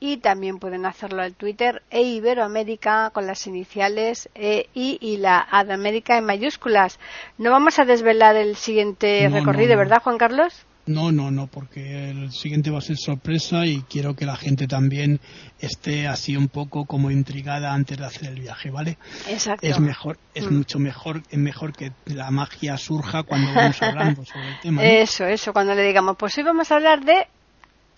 y 0.00 0.16
también 0.16 0.58
pueden 0.58 0.86
hacerlo 0.86 1.22
al 1.22 1.34
Twitter 1.34 1.82
e 1.90 2.02
Iberoamérica 2.02 3.10
con 3.10 3.26
las 3.26 3.46
iniciales 3.46 4.30
E, 4.34 4.68
I 4.74 4.98
y 5.00 5.18
la 5.18 5.46
A 5.50 5.64
de 5.64 5.74
América 5.74 6.16
en 6.16 6.24
mayúsculas. 6.24 6.98
No 7.36 7.50
vamos 7.50 7.78
a 7.78 7.84
desvelar 7.84 8.34
el 8.36 8.56
siguiente 8.56 9.28
recorrido, 9.30 9.76
¿verdad, 9.76 10.02
Juan 10.02 10.18
Carlos? 10.18 10.66
No, 10.86 11.12
no, 11.12 11.30
no, 11.30 11.46
porque 11.46 12.10
el 12.10 12.32
siguiente 12.32 12.70
va 12.70 12.78
a 12.78 12.80
ser 12.80 12.96
sorpresa 12.96 13.64
y 13.66 13.82
quiero 13.82 14.16
que 14.16 14.24
la 14.24 14.34
gente 14.34 14.66
también 14.66 15.20
esté 15.60 16.08
así 16.08 16.36
un 16.36 16.48
poco 16.48 16.86
como 16.86 17.10
intrigada 17.10 17.72
antes 17.72 17.98
de 17.98 18.06
hacer 18.06 18.28
el 18.28 18.40
viaje, 18.40 18.70
¿vale? 18.70 18.96
Exacto. 19.28 19.64
Es 19.64 19.78
mejor, 19.78 20.18
es 20.34 20.50
mm. 20.50 20.54
mucho 20.54 20.78
mejor, 20.78 21.22
es 21.30 21.38
mejor 21.38 21.74
que 21.74 21.92
la 22.06 22.30
magia 22.30 22.76
surja 22.76 23.22
cuando 23.22 23.54
vamos 23.54 23.80
hablando 23.82 24.24
sobre 24.24 24.48
el 24.48 24.60
tema. 24.60 24.82
Eso, 24.82 25.26
eso, 25.26 25.52
cuando 25.52 25.74
le 25.74 25.84
digamos, 25.84 26.16
pues 26.16 26.36
hoy 26.38 26.44
vamos 26.44 26.72
a 26.72 26.76
hablar 26.76 27.04
de 27.04 27.28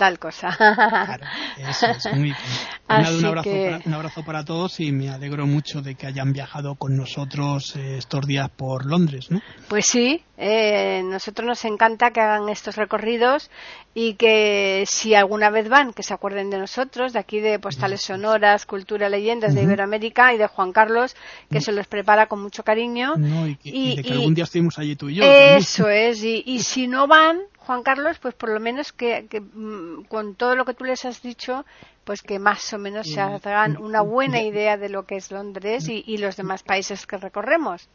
tal 0.02 0.18
cosa. 0.18 0.50
Claro, 0.56 1.24
eso 1.56 1.86
es 1.86 2.16
muy 2.16 2.30
un, 2.88 3.24
abrazo 3.24 3.50
para, 3.50 3.80
un, 3.86 3.94
abrazo 3.94 4.24
para, 4.24 4.44
todos 4.44 4.80
y 4.80 4.90
me 4.90 5.10
alegro 5.10 5.46
mucho 5.46 5.80
de 5.80 5.94
que 5.94 6.08
hayan 6.08 6.32
viajado 6.32 6.74
con 6.74 6.96
nosotros 6.96 7.76
eh, 7.76 7.98
estos 7.98 8.26
días 8.26 8.50
por 8.50 8.84
Londres, 8.84 9.30
¿no? 9.30 9.40
Pues 9.68 9.86
sí, 9.86 10.24
eh, 10.36 11.02
nosotros 11.04 11.46
nos 11.46 11.64
encanta 11.66 12.10
que 12.10 12.20
hagan 12.20 12.48
estos 12.48 12.74
recorridos 12.74 13.48
y 13.94 14.14
que 14.14 14.82
si 14.88 15.14
alguna 15.14 15.50
vez 15.50 15.68
van, 15.68 15.92
que 15.92 16.02
se 16.02 16.14
acuerden 16.14 16.50
de 16.50 16.58
nosotros, 16.58 17.12
de 17.12 17.20
aquí 17.20 17.38
de 17.38 17.60
Postales 17.60 18.02
Sonoras, 18.02 18.66
Cultura, 18.66 19.08
Leyendas 19.08 19.54
de 19.54 19.62
Iberoamérica 19.62 20.34
y 20.34 20.38
de 20.38 20.48
Juan 20.48 20.72
Carlos, 20.72 21.14
que 21.48 21.60
se 21.60 21.70
los 21.70 21.86
prepara 21.86 22.26
con 22.26 22.42
mucho 22.42 22.64
cariño. 22.64 23.14
y, 23.62 23.94
de 23.94 24.02
que 24.02 24.12
algún 24.14 24.34
día 24.34 24.44
estuvimos 24.44 24.80
allí 24.80 24.96
tú 24.96 25.10
y 25.10 25.16
yo. 25.16 25.22
Eso 25.22 25.88
es, 25.88 26.24
y 26.24 26.58
si 26.58 26.88
no 26.88 27.06
van, 27.06 27.38
Juan 27.66 27.82
Carlos, 27.82 28.18
pues 28.20 28.34
por 28.34 28.50
lo 28.50 28.60
menos 28.60 28.92
que, 28.92 29.22
mm, 29.22 30.04
con 30.04 30.34
todo 30.34 30.56
lo 30.56 30.64
que 30.64 30.74
tú 30.74 30.84
les 30.84 31.04
has 31.04 31.22
dicho, 31.22 31.64
pues 32.04 32.22
que 32.22 32.38
más 32.38 32.72
o 32.72 32.78
menos 32.78 33.06
se 33.08 33.20
hagan 33.20 33.76
una 33.76 34.02
buena 34.02 34.42
idea 34.42 34.76
de 34.76 34.88
lo 34.88 35.04
que 35.04 35.16
es 35.16 35.30
Londres 35.30 35.88
y, 35.88 36.16
los 36.18 36.36
demás 36.36 36.62
países 36.62 37.06
que 37.06 37.16
recorremos. 37.16 37.88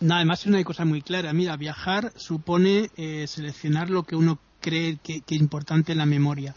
Nada, 0.00 0.20
además 0.20 0.40
es 0.40 0.46
una 0.46 0.62
cosa 0.64 0.84
muy 0.84 1.02
clara. 1.02 1.32
Mira, 1.32 1.56
viajar 1.56 2.12
supone 2.16 2.90
eh, 2.96 3.26
seleccionar 3.26 3.90
lo 3.90 4.04
que 4.04 4.14
uno 4.14 4.38
cree 4.60 4.98
que, 5.02 5.22
es 5.26 5.40
importante 5.40 5.92
en 5.92 5.98
la 5.98 6.06
memoria. 6.06 6.54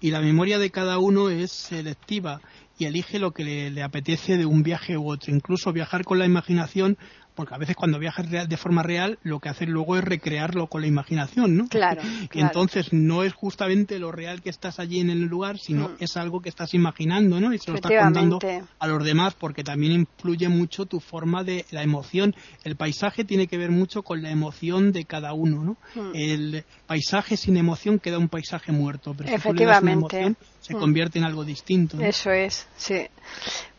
Y 0.00 0.10
la 0.10 0.20
memoria 0.20 0.58
de 0.58 0.70
cada 0.70 0.98
uno 0.98 1.28
es 1.30 1.50
selectiva 1.50 2.40
y 2.78 2.86
elige 2.86 3.18
lo 3.18 3.32
que 3.32 3.44
le, 3.44 3.82
apetece 3.82 4.36
de 4.36 4.46
un 4.46 4.62
viaje 4.62 4.96
u 4.96 5.08
otro. 5.08 5.32
Incluso 5.32 5.72
viajar 5.72 6.04
con 6.04 6.18
la 6.18 6.26
imaginación 6.26 6.98
porque 7.34 7.54
a 7.54 7.58
veces 7.58 7.76
cuando 7.76 7.98
viajas 7.98 8.30
de 8.30 8.56
forma 8.56 8.82
real 8.82 9.18
lo 9.22 9.40
que 9.40 9.48
haces 9.48 9.68
luego 9.68 9.96
es 9.96 10.04
recrearlo 10.04 10.68
con 10.68 10.80
la 10.80 10.86
imaginación, 10.86 11.56
¿no? 11.56 11.68
Claro. 11.68 12.02
Y 12.32 12.40
entonces 12.40 12.92
no 12.92 13.22
es 13.22 13.32
justamente 13.32 13.98
lo 13.98 14.10
real 14.10 14.42
que 14.42 14.50
estás 14.50 14.78
allí 14.78 14.98
en 15.00 15.10
el 15.10 15.22
lugar, 15.22 15.58
sino 15.58 15.88
mm. 15.88 15.96
es 16.00 16.16
algo 16.16 16.40
que 16.40 16.48
estás 16.48 16.74
imaginando, 16.74 17.40
¿no? 17.40 17.52
Y 17.52 17.58
se 17.58 17.70
lo 17.70 17.76
estás 17.76 17.92
contando 17.92 18.38
a 18.78 18.86
los 18.86 19.04
demás 19.04 19.34
porque 19.34 19.62
también 19.62 19.92
influye 19.92 20.48
mucho 20.48 20.86
tu 20.86 21.00
forma 21.00 21.44
de 21.44 21.64
la 21.70 21.82
emoción. 21.82 22.34
El 22.64 22.76
paisaje 22.76 23.24
tiene 23.24 23.46
que 23.46 23.56
ver 23.56 23.70
mucho 23.70 24.02
con 24.02 24.22
la 24.22 24.30
emoción 24.30 24.92
de 24.92 25.04
cada 25.04 25.32
uno, 25.32 25.62
¿no? 25.62 25.76
Mm. 25.94 26.10
El 26.14 26.64
paisaje 26.86 27.36
sin 27.36 27.56
emoción 27.56 27.98
queda 27.98 28.18
un 28.18 28.28
paisaje 28.28 28.72
muerto, 28.72 29.14
pero 29.16 29.28
si 29.28 29.48
emoción 29.92 30.36
se 30.60 30.74
mm. 30.74 30.78
convierte 30.78 31.18
en 31.18 31.24
algo 31.24 31.44
distinto. 31.44 32.00
Eso 32.00 32.30
es, 32.30 32.66
sí. 32.76 33.06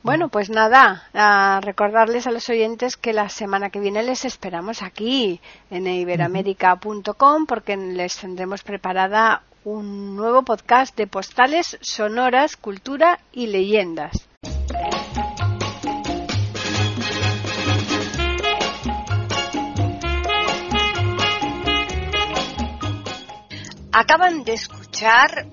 Bueno, 0.04 0.30
pues 0.30 0.50
nada, 0.52 1.10
a 1.14 1.60
recordarles 1.62 2.28
a 2.28 2.32
los 2.32 2.48
oyentes 2.50 2.96
que 2.96 3.12
la 3.12 3.28
semana 3.30 3.72
que 3.72 3.80
viene 3.80 4.04
les 4.04 4.24
esperamos 4.24 4.84
aquí 4.84 5.42
en 5.72 5.88
iberamérica.com 5.88 7.46
porque 7.48 7.76
les 7.76 8.18
tendremos 8.18 8.62
preparada 8.62 9.42
un 9.64 10.16
nuevo 10.16 10.44
podcast 10.44 10.96
de 10.96 11.08
postales 11.08 11.80
sonoras, 11.82 12.56
cultura 12.56 13.20
y 13.32 13.48
leyendas. 13.48 14.30
Acaban 23.92 24.44
de 24.44 24.54
escuchar 24.54 25.48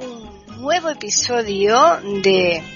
un 0.00 0.60
nuevo 0.60 0.90
episodio 0.90 1.78
de 2.22 2.75